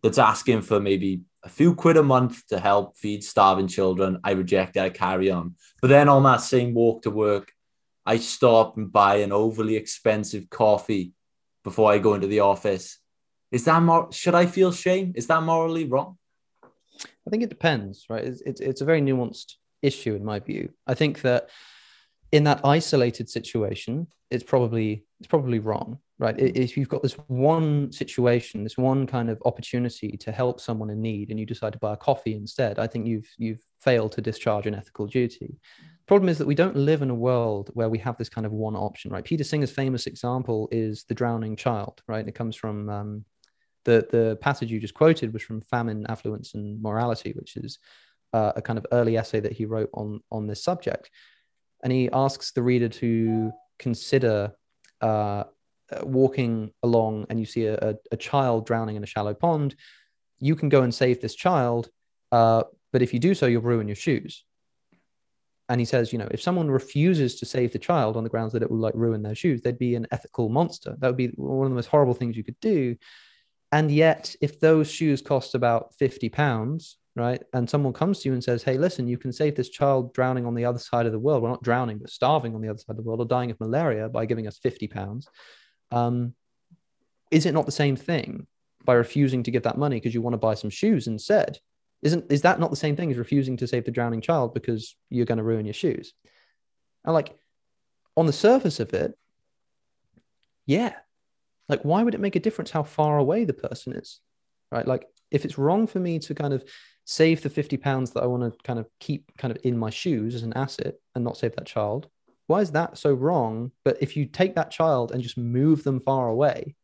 [0.05, 4.31] that's asking for maybe a few quid a month to help feed starving children, I
[4.31, 5.55] reject it, I carry on.
[5.81, 7.51] But then on that same walk to work,
[8.05, 11.13] I stop and buy an overly expensive coffee
[11.63, 12.99] before I go into the office.
[13.51, 15.13] Is that more, should I feel shame?
[15.15, 16.19] Is that morally wrong?
[17.01, 18.23] I think it depends, right?
[18.23, 20.69] It's, it's, it's a very nuanced issue in my view.
[20.85, 21.49] I think that
[22.31, 26.35] in that isolated situation, it's probably it's probably wrong right?
[26.39, 31.01] If you've got this one situation this one kind of opportunity to help someone in
[31.01, 34.21] need and you decide to buy a coffee instead i think you've you've failed to
[34.21, 35.59] discharge an ethical duty.
[35.79, 38.45] The problem is that we don't live in a world where we have this kind
[38.45, 39.23] of one option right?
[39.23, 42.27] Peter singer's famous example is the drowning child right?
[42.27, 43.25] It comes from um,
[43.83, 47.77] the the passage you just quoted was from famine affluence and morality which is
[48.33, 51.11] uh, a kind of early essay that he wrote on on this subject.
[51.83, 54.53] And he asks the reader to consider
[55.01, 55.43] uh, uh,
[56.01, 59.75] walking along and you see a, a, a, child drowning in a shallow pond,
[60.39, 61.89] you can go and save this child.
[62.31, 64.43] Uh, but if you do so, you'll ruin your shoes.
[65.67, 68.53] And he says, you know, if someone refuses to save the child on the grounds
[68.53, 70.95] that it will like ruin their shoes, they'd be an ethical monster.
[70.99, 72.95] That would be one of the most horrible things you could do.
[73.71, 78.33] And yet, if those shoes cost about 50 pounds, right, and someone comes to you
[78.33, 81.11] and says, hey, listen, you can save this child drowning on the other side of
[81.11, 83.21] the world, We're well, not drowning, but starving on the other side of the world
[83.21, 85.27] or dying of malaria by giving us 50 pounds,
[85.91, 86.33] um,
[87.31, 88.47] is it not the same thing
[88.83, 91.59] by refusing to give that money because you want to buy some shoes instead?
[92.01, 94.95] Isn't is that not the same thing as refusing to save the drowning child because
[95.09, 96.13] you're going to ruin your shoes?
[97.03, 97.35] And like
[98.15, 99.17] on the surface of it,
[100.65, 100.93] yeah.
[101.67, 104.19] Like, why would it make a difference how far away the person is?
[104.71, 104.87] Right.
[104.87, 106.63] Like, if it's wrong for me to kind of
[107.05, 109.89] save the 50 pounds that I want to kind of keep kind of in my
[109.89, 112.07] shoes as an asset and not save that child,
[112.47, 113.71] why is that so wrong?
[113.83, 116.75] But if you take that child and just move them far away,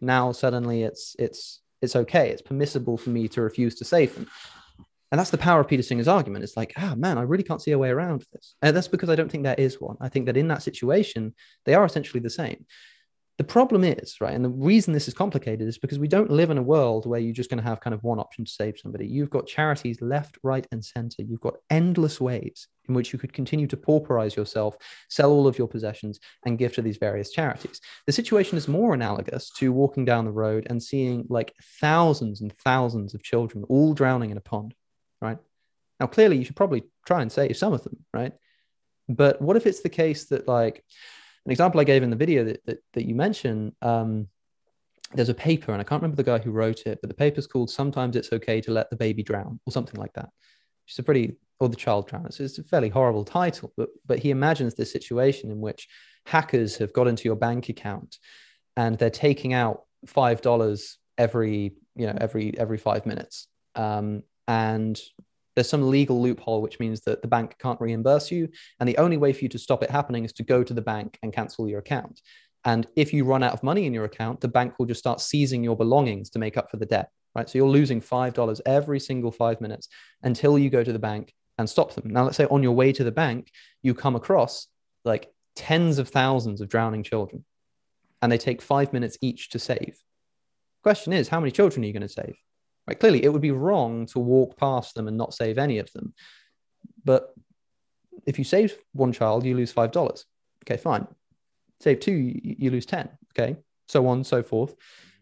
[0.00, 2.30] now suddenly it's it's it's okay.
[2.30, 4.28] It's permissible for me to refuse to save them.
[5.12, 6.44] And that's the power of Peter Singer's argument.
[6.44, 8.54] It's like, ah, man, I really can't see a way around this.
[8.62, 9.96] And that's because I don't think there is one.
[10.00, 11.34] I think that in that situation,
[11.64, 12.64] they are essentially the same.
[13.40, 16.50] The problem is, right, and the reason this is complicated is because we don't live
[16.50, 18.76] in a world where you're just going to have kind of one option to save
[18.76, 19.06] somebody.
[19.06, 21.22] You've got charities left, right, and center.
[21.22, 24.76] You've got endless ways in which you could continue to pauperize yourself,
[25.08, 27.80] sell all of your possessions, and give to these various charities.
[28.06, 32.52] The situation is more analogous to walking down the road and seeing like thousands and
[32.58, 34.74] thousands of children all drowning in a pond,
[35.22, 35.38] right?
[35.98, 38.34] Now, clearly, you should probably try and save some of them, right?
[39.08, 40.84] But what if it's the case that, like,
[41.46, 44.28] an example I gave in the video that, that, that you mentioned, um,
[45.12, 47.46] there's a paper, and I can't remember the guy who wrote it, but the paper's
[47.46, 50.28] called Sometimes It's Okay to Let the Baby Drown, or something like that.
[50.86, 52.30] It's a pretty, or the child drown.
[52.30, 55.88] So it's a fairly horrible title, but, but he imagines this situation in which
[56.26, 58.18] hackers have got into your bank account
[58.76, 63.46] and they're taking out $5 every, you know, every, every five minutes.
[63.74, 65.00] Um, and
[65.54, 68.48] there's some legal loophole which means that the bank can't reimburse you.
[68.78, 70.82] And the only way for you to stop it happening is to go to the
[70.82, 72.20] bank and cancel your account.
[72.64, 75.20] And if you run out of money in your account the bank will just start
[75.20, 77.48] seizing your belongings to make up for the debt right?
[77.48, 79.88] So you're losing $5 every single 5 minutes
[80.22, 82.10] until you go to the bank and stop them.
[82.10, 83.50] Now let's say on your way to the bank
[83.82, 84.66] you come across
[85.04, 87.44] like tens of thousands of drowning children
[88.22, 89.96] and they take 5 minutes each to save.
[90.82, 92.36] Question is how many children are you going to save
[92.90, 92.98] Right?
[92.98, 96.12] Clearly, it would be wrong to walk past them and not save any of them.
[97.04, 97.32] But
[98.26, 100.24] if you save one child, you lose five dollars.
[100.64, 101.06] Okay, fine.
[101.80, 103.08] Save two, you lose ten.
[103.32, 104.74] Okay, so on so forth.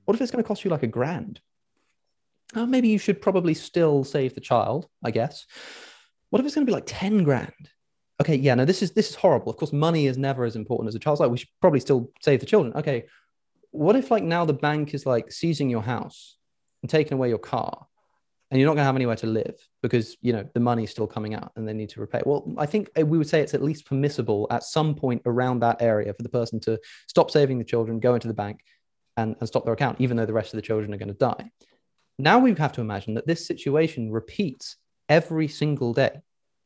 [0.06, 1.42] What if it's going to cost you like a grand?
[2.54, 5.44] Uh, maybe you should probably still save the child, I guess.
[6.30, 7.68] What if it's going to be like ten grand?
[8.18, 9.50] Okay, yeah, no, this is this is horrible.
[9.50, 11.30] Of course, money is never as important as a child's life.
[11.30, 12.72] We should probably still save the children.
[12.76, 13.04] Okay,
[13.72, 16.37] what if like now the bank is like seizing your house
[16.82, 17.86] and taking away your car
[18.50, 21.06] and you're not going to have anywhere to live because you know the money's still
[21.06, 22.22] coming out and they need to repay.
[22.24, 25.60] Well i think uh, we would say it's at least permissible at some point around
[25.60, 28.60] that area for the person to stop saving the children go into the bank
[29.16, 31.14] and, and stop their account even though the rest of the children are going to
[31.14, 31.50] die.
[32.18, 34.76] Now we have to imagine that this situation repeats
[35.08, 36.20] every single day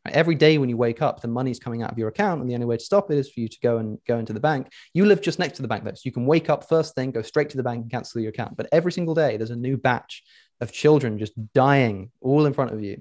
[0.07, 2.55] Every day when you wake up, the money's coming out of your account, and the
[2.55, 4.69] only way to stop it is for you to go and go into the bank.
[4.95, 7.13] You live just next to the bank, though, so you can wake up first thing,
[7.13, 8.57] go straight to the bank and cancel your account.
[8.57, 10.25] But every single day, there's a new batch
[10.61, 13.01] of children just dying all in front of you.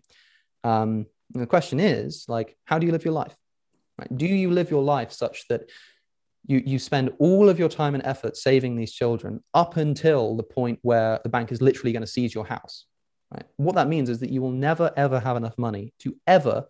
[0.64, 3.36] Um, the question is, like, how do you live your life?
[3.98, 4.16] Right?
[4.16, 5.70] Do you live your life such that
[6.46, 10.44] you you spend all of your time and effort saving these children up until the
[10.44, 12.86] point where the bank is literally going to seize your house?
[13.32, 13.46] Right?
[13.58, 16.66] What that means is that you will never ever have enough money to ever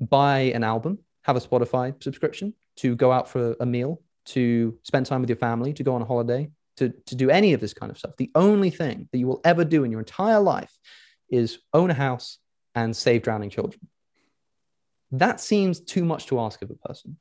[0.00, 5.06] buy an album, have a Spotify subscription, to go out for a meal, to spend
[5.06, 7.74] time with your family, to go on a holiday, to, to do any of this
[7.74, 8.16] kind of stuff.
[8.16, 10.72] The only thing that you will ever do in your entire life
[11.28, 12.38] is own a house
[12.74, 13.80] and save drowning children.
[15.10, 17.16] That seems too much to ask of a person.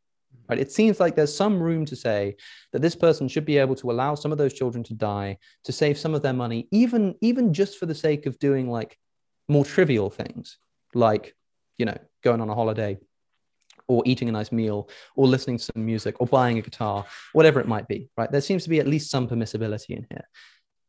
[0.47, 0.59] Right?
[0.59, 2.35] It seems like there's some room to say
[2.71, 5.71] that this person should be able to allow some of those children to die to
[5.71, 8.97] save some of their money, even even just for the sake of doing like
[9.49, 10.57] more trivial things,
[10.93, 11.35] like
[11.77, 12.97] you know going on a holiday
[13.87, 17.59] or eating a nice meal or listening to some music or buying a guitar whatever
[17.59, 18.31] it might be right?
[18.31, 20.27] There seems to be at least some permissibility in here.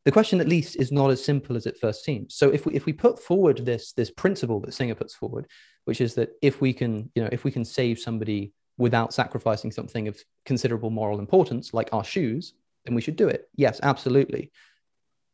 [0.05, 2.35] The question at least is not as simple as it first seems.
[2.35, 5.47] So if we if we put forward this this principle that singer puts forward
[5.85, 9.73] which is that if we can you know if we can save somebody without sacrificing
[9.73, 13.49] something of considerable moral importance like our shoes then we should do it.
[13.57, 14.51] Yes absolutely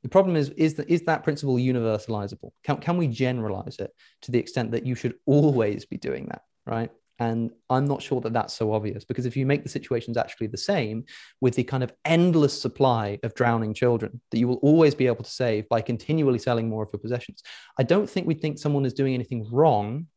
[0.04, 2.50] the problem is, is that is that principle universalizable?
[2.62, 3.90] Can, can we generalize it
[4.22, 6.90] to the extent that you should always be doing that, right?
[7.18, 10.48] And I'm not sure that that's so obvious because if you make the situations actually
[10.48, 11.04] the same
[11.40, 15.24] with the kind of endless supply of drowning children that you will always be able
[15.24, 17.42] to save by continually selling more of your possessions,
[17.78, 20.08] I don't think we'd think someone is doing anything wrong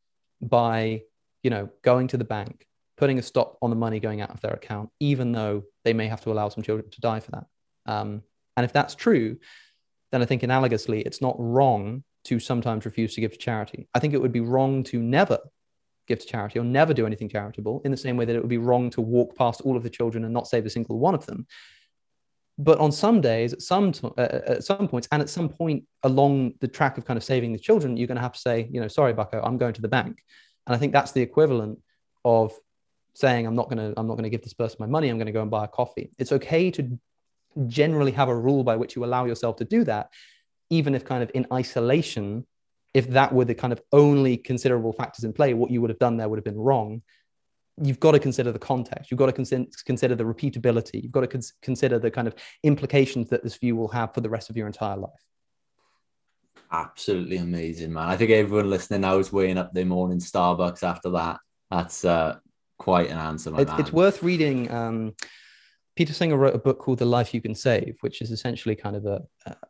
[0.42, 1.04] by,
[1.44, 2.68] you know, going to the bank,
[2.98, 6.08] putting a stop on the money going out of their account, even though they may
[6.08, 7.46] have to allow some children to die for that.
[7.86, 8.24] Um,
[8.58, 9.38] and if that's true,
[10.12, 13.88] then I think analogously, it's not wrong to sometimes refuse to give to charity.
[13.94, 15.40] I think it would be wrong to never
[16.08, 18.50] give to charity or never do anything charitable in the same way that it would
[18.50, 21.14] be wrong to walk past all of the children and not save a single one
[21.14, 21.46] of them.
[22.58, 25.84] But on some days at some t- uh, at some points and at some point
[26.04, 28.68] along the track of kind of saving the children you're going to have to say
[28.72, 30.24] you know sorry bucko i'm going to the bank.
[30.66, 31.80] And i think that's the equivalent
[32.26, 32.52] of
[33.14, 35.10] saying i'm not going to i'm not going to give this person my money.
[35.10, 36.12] I'm going to go and buy a coffee.
[36.18, 36.98] It's okay to
[37.66, 40.12] generally have a rule by which you allow yourself to do that
[40.70, 42.46] even if kind of in isolation
[42.94, 46.00] if that were the kind of only considerable factors in play what you would have
[46.00, 47.02] done there would have been wrong
[47.82, 49.12] you've got to consider the context.
[49.12, 51.02] You've got to consider the repeatability.
[51.04, 54.22] You've got to cons- consider the kind of implications that this view will have for
[54.22, 55.12] the rest of your entire life.
[56.72, 58.10] Absolutely amazing, man.
[58.10, 61.40] I think everyone listening now is weighing up their morning Starbucks after that.
[61.72, 62.38] That's uh,
[62.78, 63.80] quite an answer, my it, man.
[63.80, 64.70] It's worth reading.
[64.72, 65.14] Um,
[65.98, 68.96] Peter Singer wrote a book called The Life You Can Save, which is essentially kind
[68.96, 69.22] of a,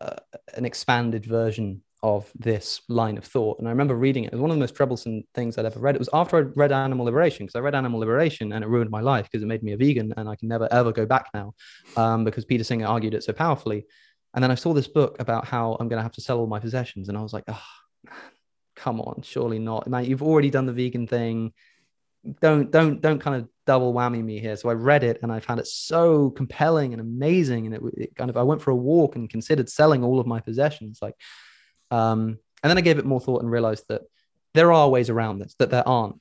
[0.01, 0.17] a
[0.55, 3.59] an expanded version of this line of thought.
[3.59, 4.27] And I remember reading it.
[4.27, 5.95] It was one of the most troublesome things I'd ever read.
[5.95, 8.91] It was after I read Animal Liberation, because I read Animal Liberation and it ruined
[8.91, 11.27] my life because it made me a vegan and I can never ever go back
[11.33, 11.53] now
[11.95, 13.85] um, because Peter Singer argued it so powerfully.
[14.33, 16.47] And then I saw this book about how I'm going to have to sell all
[16.47, 17.07] my possessions.
[17.07, 17.63] And I was like, oh,
[18.75, 19.87] come on, surely not.
[19.87, 21.53] Man, you've already done the vegan thing.
[22.41, 24.55] Don't, don't, don't kind of double whammy me here.
[24.55, 27.65] So I read it and I found it so compelling and amazing.
[27.67, 30.27] And it, it kind of, I went for a walk and considered selling all of
[30.27, 30.99] my possessions.
[31.01, 31.15] Like,
[31.91, 34.01] um, and then I gave it more thought and realized that
[34.53, 36.19] there are ways around this, that there aren't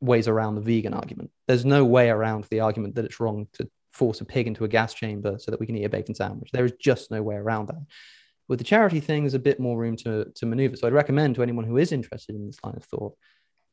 [0.00, 1.30] ways around the vegan argument.
[1.46, 4.68] There's no way around the argument that it's wrong to force a pig into a
[4.68, 6.50] gas chamber so that we can eat a bacon sandwich.
[6.52, 7.82] There is just no way around that.
[8.48, 10.76] With the charity thing, there's a bit more room to, to maneuver.
[10.76, 13.16] So I'd recommend to anyone who is interested in this line of thought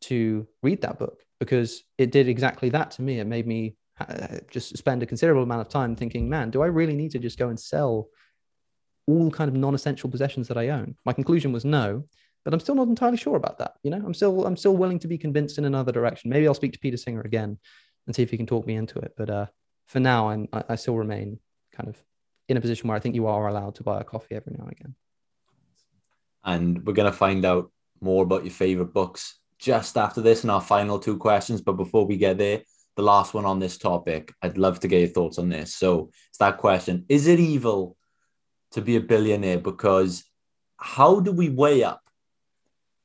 [0.04, 3.20] to read that book because it did exactly that to me.
[3.20, 6.68] It made me uh, just spend a considerable amount of time thinking, man, do I
[6.68, 8.08] really need to just go and sell
[9.08, 10.95] all kind of non-essential possessions that I own?
[11.06, 12.06] My conclusion was no,
[12.43, 13.76] but I'm still not entirely sure about that.
[13.84, 16.30] You know, I'm still I'm still willing to be convinced in another direction.
[16.30, 17.58] Maybe I'll speak to Peter Singer again
[18.08, 19.14] and see if he can talk me into it.
[19.18, 19.45] But uh,
[19.88, 21.39] for now, I'm I, I still remain
[21.74, 22.01] kind of
[22.49, 24.64] in a position where I think you are allowed to buy a coffee every now
[24.64, 24.95] and again.
[26.43, 30.62] And we're gonna find out more about your favorite books just after this in our
[30.62, 31.62] final two questions.
[31.62, 32.62] But before we get there,
[32.95, 35.76] the last one on this topic, I'd love to get your thoughts on this.
[35.76, 37.97] So it's that question: Is it evil
[38.72, 40.24] to be a billionaire because
[40.78, 42.01] how do we weigh up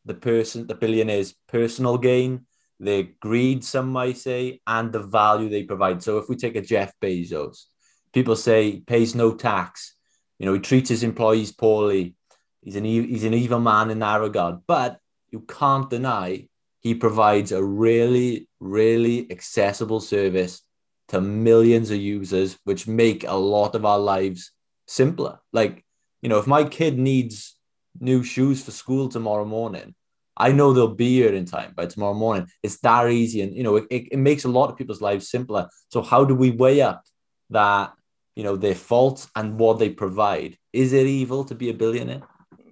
[0.04, 2.46] the person, the billionaire's personal gain,
[2.80, 6.02] their greed, some might say, and the value they provide?
[6.02, 7.64] So if we take a Jeff Bezos,
[8.12, 9.94] people say he pays no tax,
[10.38, 12.14] you know, he treats his employees poorly.
[12.62, 14.98] He's an he's an evil man in that regard, but
[15.30, 16.48] you can't deny
[16.80, 20.62] he provides a really, really accessible service
[21.08, 24.52] to millions of users, which make a lot of our lives
[24.86, 25.40] simpler.
[25.52, 25.84] Like,
[26.22, 27.58] you know, if my kid needs
[27.98, 29.94] new shoes for school tomorrow morning,
[30.36, 32.46] I know they'll be here in time by tomorrow morning.
[32.62, 33.42] It's that easy.
[33.42, 35.68] And, you know, it, it makes a lot of people's lives simpler.
[35.90, 37.02] So, how do we weigh up
[37.50, 37.92] that,
[38.36, 40.56] you know, their faults and what they provide?
[40.72, 42.22] Is it evil to be a billionaire?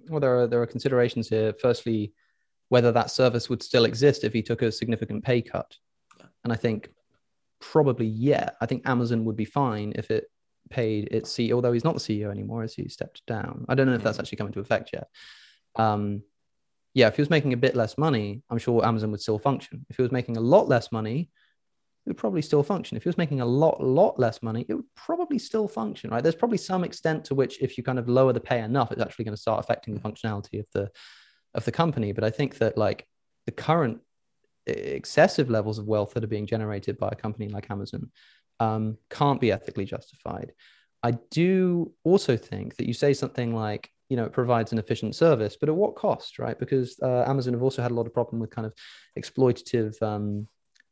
[0.07, 1.53] Well, there are, there are considerations here.
[1.61, 2.13] Firstly,
[2.69, 5.75] whether that service would still exist if he took a significant pay cut.
[6.43, 6.89] And I think
[7.59, 10.25] probably, yeah, I think Amazon would be fine if it
[10.69, 13.65] paid its CEO, although he's not the CEO anymore, as he stepped down.
[13.69, 15.07] I don't know if that's actually come into effect yet.
[15.75, 16.23] Um,
[16.93, 19.85] yeah, if he was making a bit less money, I'm sure Amazon would still function.
[19.89, 21.29] If he was making a lot less money,
[22.05, 22.97] it would probably still function.
[22.97, 26.23] If he was making a lot, lot less money, it would probably still function, right?
[26.23, 29.01] There's probably some extent to which, if you kind of lower the pay enough, it's
[29.01, 30.89] actually going to start affecting the functionality of the
[31.57, 32.13] of the company.
[32.13, 33.05] But I think that like
[33.45, 33.99] the current
[34.65, 38.11] excessive levels of wealth that are being generated by a company like Amazon
[38.59, 40.53] um, can't be ethically justified.
[41.03, 45.15] I do also think that you say something like, you know, it provides an efficient
[45.15, 46.57] service, but at what cost, right?
[46.57, 48.73] Because uh, Amazon have also had a lot of problem with kind of
[49.17, 50.47] exploitative um,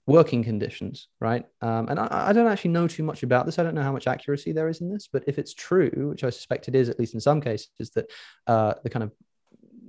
[0.08, 1.46] working conditions, right?
[1.62, 3.58] Um, and I, I, don't actually know too much about this.
[3.58, 6.24] I don't know how much accuracy there is in this, but if it's true, which
[6.24, 8.12] I suspect it is, at least in some cases, that
[8.46, 9.12] uh, the kind of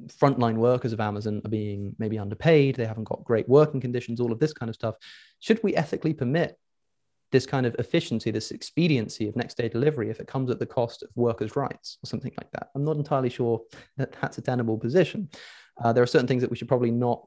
[0.08, 4.32] frontline workers of Amazon are being maybe underpaid, they haven't got great working conditions, all
[4.32, 4.96] of this kind of stuff.
[5.40, 6.58] Should we ethically permit
[7.32, 10.66] this kind of efficiency, this expediency of next day delivery if it comes at the
[10.66, 12.68] cost of workers' rights or something like that.
[12.74, 13.62] I'm not entirely sure
[13.96, 15.28] that that's a tenable position.
[15.82, 17.26] Uh, there are certain things that we should probably not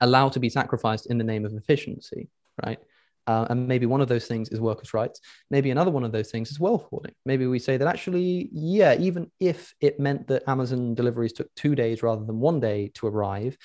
[0.00, 2.28] allow to be sacrificed in the name of efficiency,
[2.64, 2.78] right?
[3.26, 5.20] Uh, and maybe one of those things is workers' rights.
[5.50, 7.14] Maybe another one of those things is wealth hoarding.
[7.24, 11.74] Maybe we say that actually, yeah, even if it meant that Amazon deliveries took two
[11.74, 13.56] days rather than one day to arrive,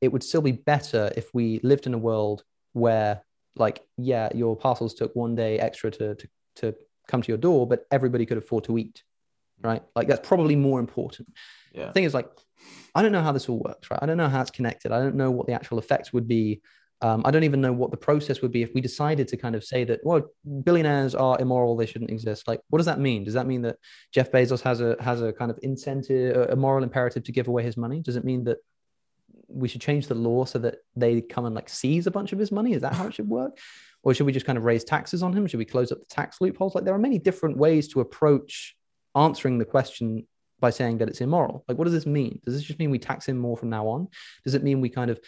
[0.00, 2.44] it would still be better if we lived in a world
[2.74, 3.22] where
[3.56, 6.74] like yeah your parcels took one day extra to, to to
[7.08, 9.02] come to your door but everybody could afford to eat
[9.62, 9.82] right?
[9.94, 11.28] Like that's probably more important.
[11.72, 11.86] Yeah.
[11.86, 12.28] The thing is, like,
[12.94, 14.00] I don't know how this all works, right?
[14.02, 14.92] I don't know how it's connected.
[14.92, 16.62] I don't know what the actual effects would be.
[17.00, 19.54] Um, I don't even know what the process would be if we decided to kind
[19.54, 20.22] of say that, well,
[20.64, 22.48] billionaires are immoral; they shouldn't exist.
[22.48, 23.24] Like, what does that mean?
[23.24, 23.76] Does that mean that
[24.12, 27.62] Jeff Bezos has a has a kind of incentive, a moral imperative to give away
[27.62, 28.00] his money?
[28.00, 28.58] Does it mean that
[29.46, 32.38] we should change the law so that they come and like seize a bunch of
[32.38, 32.72] his money?
[32.72, 33.58] Is that how it should work?
[34.02, 35.46] Or should we just kind of raise taxes on him?
[35.46, 36.74] Should we close up the tax loopholes?
[36.74, 38.76] Like, there are many different ways to approach
[39.14, 40.26] answering the question
[40.60, 41.64] by saying that it's immoral.
[41.68, 42.40] Like, what does this mean?
[42.44, 44.08] Does this just mean we tax him more from now on?
[44.44, 45.20] Does it mean we kind of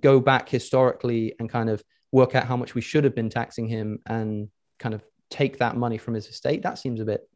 [0.00, 1.82] go back historically and kind of
[2.12, 5.76] work out how much we should have been taxing him and kind of take that
[5.76, 6.62] money from his estate?
[6.62, 7.28] That seems a bit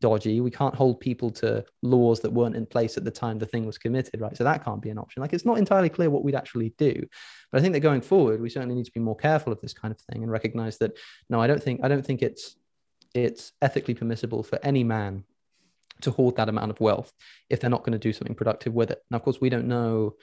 [0.00, 0.40] dodgy.
[0.40, 3.66] We can't hold people to laws that weren't in place at the time the thing
[3.66, 4.36] was committed, right?
[4.36, 5.20] So that can't be an option.
[5.22, 7.06] Like it's not entirely clear what we'd actually do.
[7.50, 9.72] But I think that going forward, we certainly need to be more careful of this
[9.72, 10.96] kind of thing and recognize that
[11.28, 12.56] no, I don't think I don't think it's
[13.14, 15.24] it's ethically permissible for any man
[16.00, 17.12] to hoard that amount of wealth
[17.48, 19.02] if they're not going to do something productive with it.
[19.10, 20.16] Now, of course, we don't know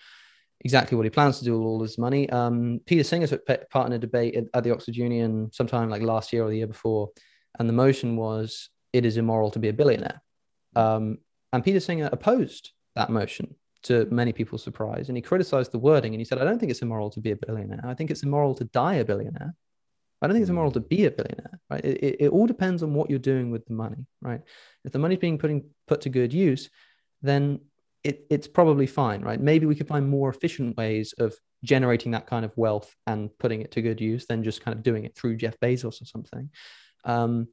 [0.61, 2.29] exactly what he plans to do with all his money.
[2.29, 6.01] Um, Peter Singer took part in a debate at, at, the Oxford Union sometime like
[6.01, 7.09] last year or the year before,
[7.59, 10.21] and the motion was it is immoral to be a billionaire.
[10.75, 11.17] Um,
[11.53, 16.13] and Peter Singer opposed that motion to many people's surprise, and he criticized the wording
[16.13, 17.81] and he said, "I don't think it's immoral to be a billionaire.
[17.83, 19.55] I think it's immoral to die a billionaire."
[20.21, 21.83] I don't think it's immoral to be a billionaire, right?
[21.83, 24.41] It, it, it, all depends on what you're doing with the money, right?
[24.85, 26.69] If the money's being putting put to good use,
[27.23, 27.59] then
[28.03, 29.39] it, it's probably fine, right?
[29.39, 33.61] Maybe we could find more efficient ways of generating that kind of wealth and putting
[33.61, 36.49] it to good use than just kind of doing it through Jeff Bezos or something.
[37.05, 37.47] Um,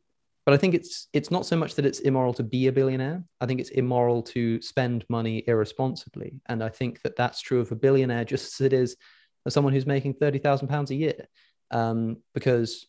[0.46, 3.22] but I think it's it's not so much that it's immoral to be a billionaire.
[3.38, 7.70] I think it's immoral to spend money irresponsibly, and I think that that's true of
[7.70, 8.96] a billionaire just as it is
[9.44, 11.26] of someone who's making thirty thousand pounds a year
[11.70, 12.86] um, because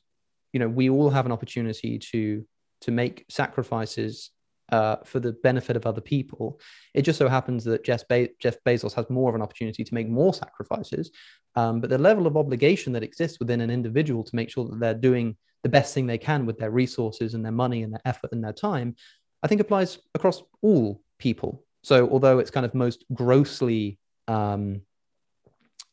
[0.54, 2.46] you know we all have an opportunity to
[2.82, 4.32] to make sacrifices
[4.72, 6.60] uh, for the benefit of other people.
[6.94, 9.94] It just so happens that Jeff, Be- Jeff Bezos has more of an opportunity to
[9.94, 11.12] make more sacrifices,
[11.56, 14.80] um, but the level of obligation that exists within an individual to make sure that
[14.80, 18.02] they're doing the best thing they can with their resources and their money and their
[18.06, 18.96] effort and their time,
[19.44, 21.66] I think applies across all people.
[21.84, 24.82] So although it's kind of most grossly um,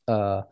[0.07, 0.43] uh,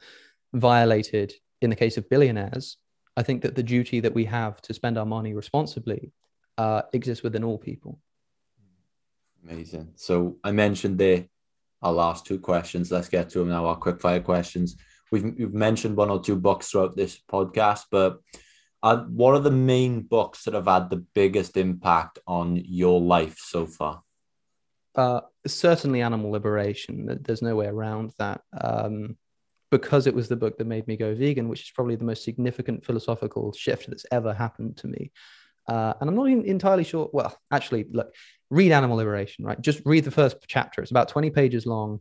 [0.53, 2.77] violated in the case of billionaires,
[3.17, 6.13] I think that the duty that we have to spend our money responsibly
[6.59, 8.01] uh, exists within all people.
[9.49, 9.93] Amazing.
[9.97, 11.27] So I mentioned there
[11.83, 12.91] our last two questions.
[12.91, 13.67] Let's get to them now.
[13.67, 14.77] Our quick fire questions.
[15.13, 18.21] We've, we've mentioned one or two books throughout this podcast, but
[18.83, 23.39] uh, what are the main books that have had the biggest impact on your life
[23.39, 24.03] so far?
[24.95, 27.19] Uh, certainly, Animal Liberation.
[27.23, 28.41] There's no way around that.
[28.59, 29.17] Um,
[29.71, 32.23] because it was the book that made me go vegan, which is probably the most
[32.23, 35.11] significant philosophical shift that's ever happened to me.
[35.67, 37.11] Uh, and I'm not entirely sure.
[37.13, 38.15] Well, actually, look,
[38.55, 39.61] read Animal Liberation, right?
[39.61, 40.81] Just read the first chapter.
[40.81, 42.01] It's about 20 pages long.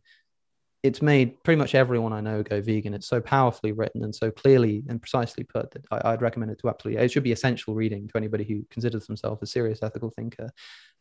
[0.84, 2.94] It's made pretty much everyone I know go vegan.
[2.94, 6.60] It's so powerfully written and so clearly and precisely put that I, would recommend it
[6.60, 7.04] to absolutely.
[7.04, 10.52] It should be essential reading to anybody who considers themselves a serious ethical thinker.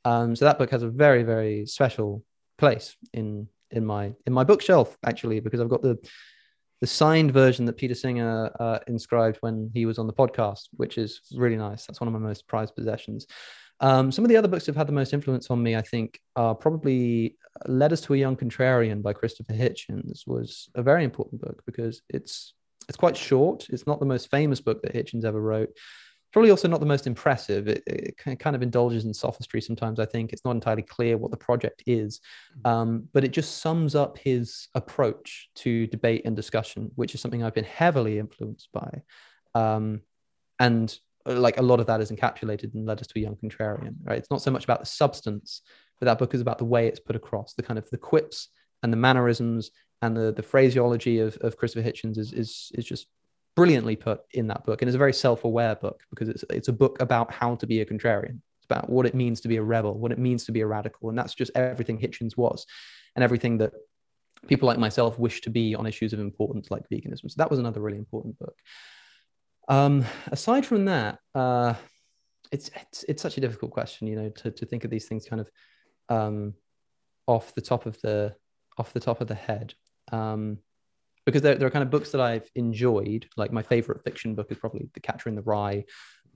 [0.04, 2.24] Um, so that book has a very, very special
[2.58, 5.98] place in in my in my bookshelf actually because I've got the
[6.82, 10.98] the signed version that Peter Singer uh, inscribed when he was on the podcast, which
[10.98, 11.86] is really nice.
[11.86, 13.28] That's one of my most prized possessions.
[13.80, 15.82] Um, some of the other books that have had the most influence on me, I
[15.82, 20.26] think, are probably "Letters to a Young Contrarian" by Christopher Hitchens.
[20.26, 22.54] was a very important book because it's
[22.88, 23.66] it's quite short.
[23.70, 25.70] It's not the most famous book that Hitchens ever wrote,
[26.32, 27.68] probably also not the most impressive.
[27.68, 30.00] It, it, kind of indulges in sophistry sometimes.
[30.00, 32.20] I think it's not entirely clear what the project is,
[32.58, 32.70] mm.
[32.70, 37.42] um, but it just sums up his approach to debate and discussion, which is something
[37.42, 39.02] I've been heavily influenced by,
[39.54, 40.00] um,
[40.58, 40.96] and
[41.26, 43.94] Uh, like a lot of that is encapsulated in Letters to a Young Contrarian.
[44.02, 44.18] Right?
[44.18, 45.62] It's not so much about the substance,
[46.00, 48.48] but that book is about the way it's put across, the kind of the quips
[48.82, 49.70] and the mannerisms
[50.02, 53.06] and the the phraseology of, of Christopher Hitchens is is is just
[53.54, 56.72] brilliantly put in that book and it's a very self-aware book because it's it's a
[56.72, 59.62] book about how to be a contrarian it's about what it means to be a
[59.62, 62.66] rebel what it means to be a radical and that's just everything hitchens was
[63.14, 63.72] and everything that
[64.48, 67.58] people like myself wish to be on issues of importance like veganism so that was
[67.58, 68.56] another really important book
[69.68, 71.74] um, aside from that uh,
[72.50, 75.26] it's, it's it's such a difficult question you know to, to think of these things
[75.26, 75.50] kind of
[76.08, 76.54] um,
[77.26, 78.34] off the top of the
[78.78, 79.74] off the top of the head
[80.12, 80.58] um,
[81.24, 83.28] because there, there are kind of books that I've enjoyed.
[83.36, 85.84] Like my favorite fiction book is probably The Catcher in the Rye.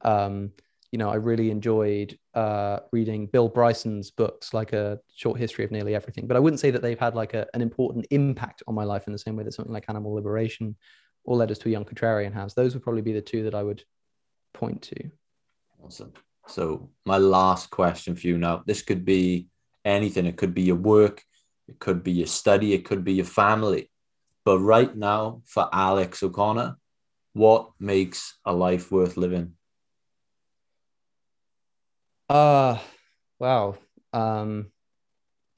[0.02, 0.52] Um,
[0.92, 5.72] you know, I really enjoyed uh, reading Bill Bryson's books, like a short history of
[5.72, 6.26] nearly everything.
[6.26, 9.06] But I wouldn't say that they've had like a, an important impact on my life
[9.06, 10.76] in the same way that something like Animal Liberation
[11.26, 12.54] or Letters to a Young Contrarian has.
[12.54, 13.82] Those would probably be the two that I would
[14.54, 15.10] point to.
[15.84, 16.12] Awesome.
[16.46, 18.62] So my last question for you now.
[18.64, 19.48] This could be
[19.84, 20.26] anything.
[20.26, 21.22] It could be your work,
[21.68, 23.90] it could be your study, it could be your family.
[24.44, 26.78] But right now, for Alex O'Connor,
[27.32, 29.54] what makes a life worth living?
[32.28, 32.78] Uh
[33.38, 33.76] wow.
[34.12, 34.70] Um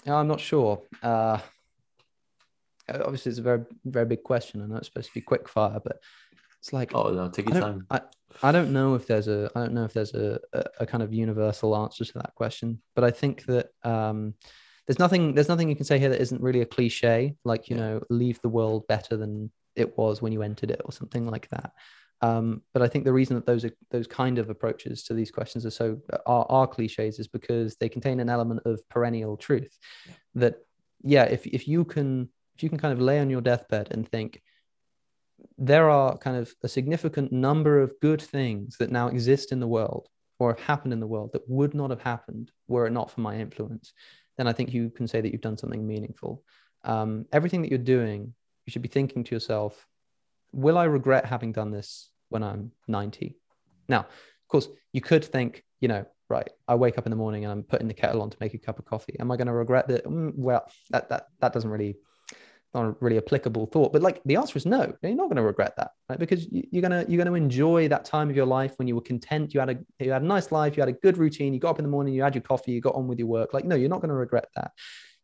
[0.06, 0.82] I'm not sure.
[1.02, 1.38] Uh
[2.88, 4.62] obviously it's a very very big question.
[4.62, 5.98] I know it's supposed to be quick fire, but
[6.60, 7.86] it's like oh no, take your I time.
[7.90, 8.00] I,
[8.42, 11.02] I don't know if there's a I don't know if there's a, a, a kind
[11.02, 14.34] of universal answer to that question, but I think that um
[14.86, 17.76] there's nothing there's nothing you can say here that isn't really a cliche, like you
[17.76, 17.82] Yeah.
[17.82, 21.48] know, leave the world better than it was when you entered it or something like
[21.50, 21.72] that.
[22.20, 25.30] Um, but I think the reason that those are those kind of approaches to these
[25.30, 29.78] questions are so are, are cliches is because they contain an element of perennial truth.
[30.34, 30.56] That
[31.02, 32.28] yeah, if if you can
[32.58, 34.42] if you can kind of lay on your deathbed and think
[35.56, 39.66] there are kind of a significant number of good things that now exist in the
[39.66, 40.08] world
[40.40, 43.20] or have happened in the world that would not have happened were it not for
[43.20, 43.92] my influence,
[44.36, 46.42] then I think you can say that you've done something meaningful.
[46.82, 48.34] Um, everything that you're doing,
[48.66, 49.86] you should be thinking to yourself,
[50.52, 53.36] will I regret having done this when I'm 90?
[53.88, 57.44] Now, of course, you could think, you know, right, I wake up in the morning
[57.44, 59.14] and I'm putting the kettle on to make a cup of coffee.
[59.20, 60.04] Am I going to regret that?
[60.04, 61.96] Mm, well, that, that, that doesn't really
[62.74, 63.92] not a really applicable thought.
[63.92, 64.94] But like the answer is no.
[65.02, 66.18] You're not going to regret that right?
[66.18, 68.88] Because you, you're going to you're going to enjoy that time of your life when
[68.88, 69.54] you were content.
[69.54, 70.76] You had a you had a nice life.
[70.76, 71.52] You had a good routine.
[71.54, 73.28] You got up in the morning you had your coffee you got on with your
[73.28, 73.54] work.
[73.54, 74.72] Like no you're not going to regret that.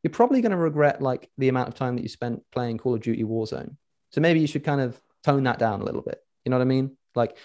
[0.03, 2.95] You're probably going to regret like the amount of time that you spent playing call
[2.95, 3.77] of duty warzone.
[4.11, 6.21] So maybe you should kind of tone that down a little bit.
[6.45, 6.97] You know what i mean?
[7.15, 7.37] Like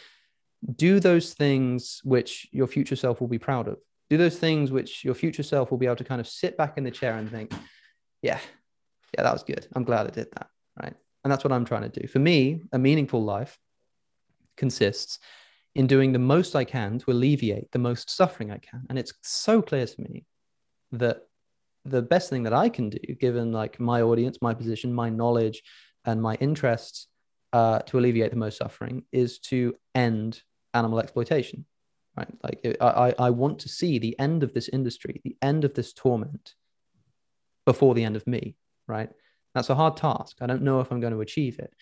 [0.75, 3.77] do those things which your future self will be proud of.
[4.09, 6.77] Do those things which your future self will be able to kind of sit back
[6.77, 7.53] in the chair and think
[8.21, 8.39] yeah
[9.15, 9.67] yeah, that was good.
[9.75, 10.47] I'm glad I did that.
[10.81, 10.93] Right.
[11.23, 12.07] And that's what I'm trying to do.
[12.07, 13.59] For me, a meaningful life
[14.57, 15.19] consists
[15.75, 18.85] in doing the most I can to alleviate the most suffering I can.
[18.89, 20.25] And it's so clear to me
[20.91, 21.27] that
[21.85, 25.61] the best thing that I can do, given like my audience, my position, my knowledge,
[26.05, 27.07] and my interests,
[27.53, 30.41] uh, to alleviate the most suffering is to end
[30.73, 31.65] animal exploitation.
[32.15, 32.27] Right.
[32.43, 35.73] Like it, I, I want to see the end of this industry, the end of
[35.73, 36.53] this torment
[37.65, 38.55] before the end of me
[38.89, 39.09] right?
[39.55, 40.37] That's a hard task.
[40.41, 41.73] I don't know if I'm going to achieve it.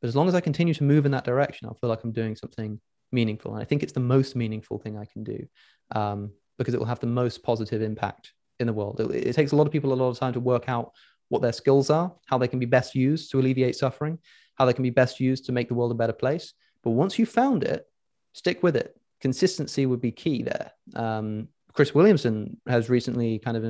[0.00, 2.12] But as long as I continue to move in that direction, I'll feel like I'm
[2.12, 2.80] doing something
[3.12, 3.54] meaningful.
[3.54, 5.46] And I think it's the most meaningful thing I can do
[5.94, 9.00] um, because it will have the most positive impact in the world.
[9.00, 10.92] It, it takes a lot of people a lot of time to work out
[11.28, 14.18] what their skills are, how they can be best used to alleviate suffering,
[14.56, 16.52] how they can be best used to make the world a better place.
[16.82, 17.86] But once you've found it,
[18.32, 18.96] stick with it.
[19.20, 20.72] Consistency would be key there.
[20.94, 23.64] Um, Chris Williamson has recently kind of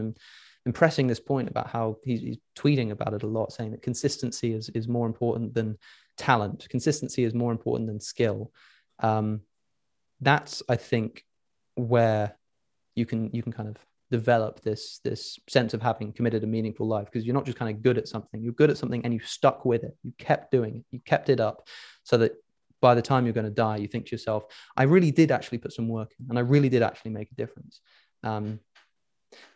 [0.65, 3.83] in, impressing this point about how he's, he's, tweeting about it a lot, saying that
[3.83, 5.77] consistency is, is more important than
[6.17, 6.67] talent.
[6.71, 8.53] Consistency is more important than skill.
[9.01, 9.41] Um,
[10.21, 11.25] that's, I think,
[11.75, 12.37] where
[12.95, 13.77] you can you can kind of
[14.11, 17.75] develop this this sense of having committed a meaningful life because you're not just kind
[17.75, 18.43] of good at something.
[18.43, 19.97] You're good at something and you stuck with it.
[20.03, 20.85] You kept doing it.
[20.93, 21.67] You kept it up,
[22.05, 22.33] so that
[22.81, 24.45] by the time you're going to die, you think to yourself,
[24.77, 27.35] "I really did actually put some work in, and I really did actually make a
[27.35, 27.81] difference."
[28.23, 28.61] Um,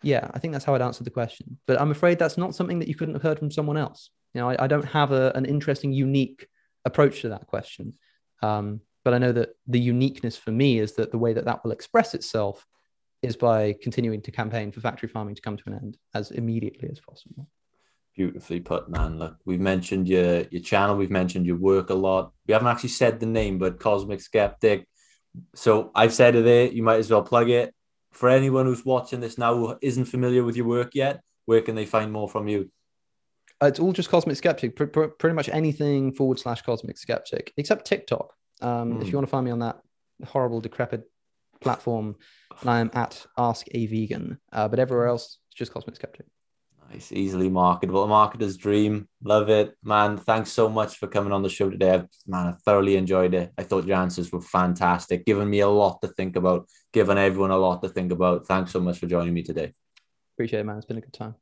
[0.03, 1.59] yeah, I think that's how I'd answer the question.
[1.67, 4.11] But I'm afraid that's not something that you couldn't have heard from someone else.
[4.35, 6.47] You know, I, I don't have a, an interesting, unique
[6.85, 7.95] approach to that question.
[8.43, 11.65] Um, but I know that the uniqueness for me is that the way that that
[11.65, 12.67] will express itself
[13.23, 16.89] is by continuing to campaign for factory farming to come to an end as immediately
[16.91, 17.49] as possible.
[18.15, 19.19] Beautifully put, man.
[19.19, 22.33] Look, we've mentioned your your channel, we've mentioned your work a lot.
[22.47, 24.87] We haven't actually said the name, but Cosmic Skeptic.
[25.55, 26.67] So I've said it there.
[26.67, 27.75] You might as well plug it
[28.13, 31.75] for anyone who's watching this now who isn't familiar with your work yet, where can
[31.75, 32.71] they find more from you?
[33.63, 37.53] Uh, it's all just Cosmic Skeptic, pr- pr- pretty much anything forward slash Cosmic Skeptic,
[37.57, 38.33] except TikTok.
[38.61, 39.03] Um, mm.
[39.03, 39.81] If you want to find me on that
[40.25, 41.05] horrible, decrepit
[41.61, 42.17] platform,
[42.65, 44.39] I am at Ask a Vegan.
[44.53, 46.27] Uh, but everywhere else, it's just Cosmic Skeptic.
[46.91, 48.05] Nice, easily marketable.
[48.05, 49.09] A marketer's dream.
[49.23, 50.17] Love it, man.
[50.17, 51.91] Thanks so much for coming on the show today.
[51.91, 53.53] I've, man, I thoroughly enjoyed it.
[53.59, 57.51] I thought your answers were fantastic, giving me a lot to think about, giving everyone
[57.51, 58.47] a lot to think about.
[58.47, 59.75] Thanks so much for joining me today.
[60.35, 60.79] Appreciate it, man.
[60.79, 61.35] It's been a good time.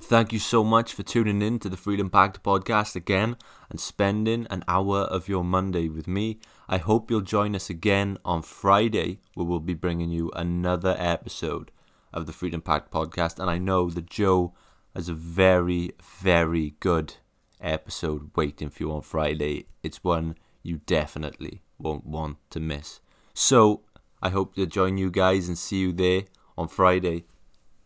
[0.00, 3.36] Thank you so much for tuning in to the Freedom Pact podcast again
[3.70, 6.40] and spending an hour of your Monday with me.
[6.68, 11.70] I hope you'll join us again on Friday, where we'll be bringing you another episode
[12.12, 13.38] of the Freedom Pact podcast.
[13.38, 14.54] And I know that Joe
[14.94, 17.14] has a very, very good
[17.60, 19.66] episode waiting for you on Friday.
[19.82, 23.00] It's one you definitely won't want to miss.
[23.34, 23.82] So
[24.22, 26.24] I hope to join you guys and see you there
[26.56, 27.24] on Friday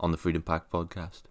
[0.01, 1.23] on the Freedom Pact podcast.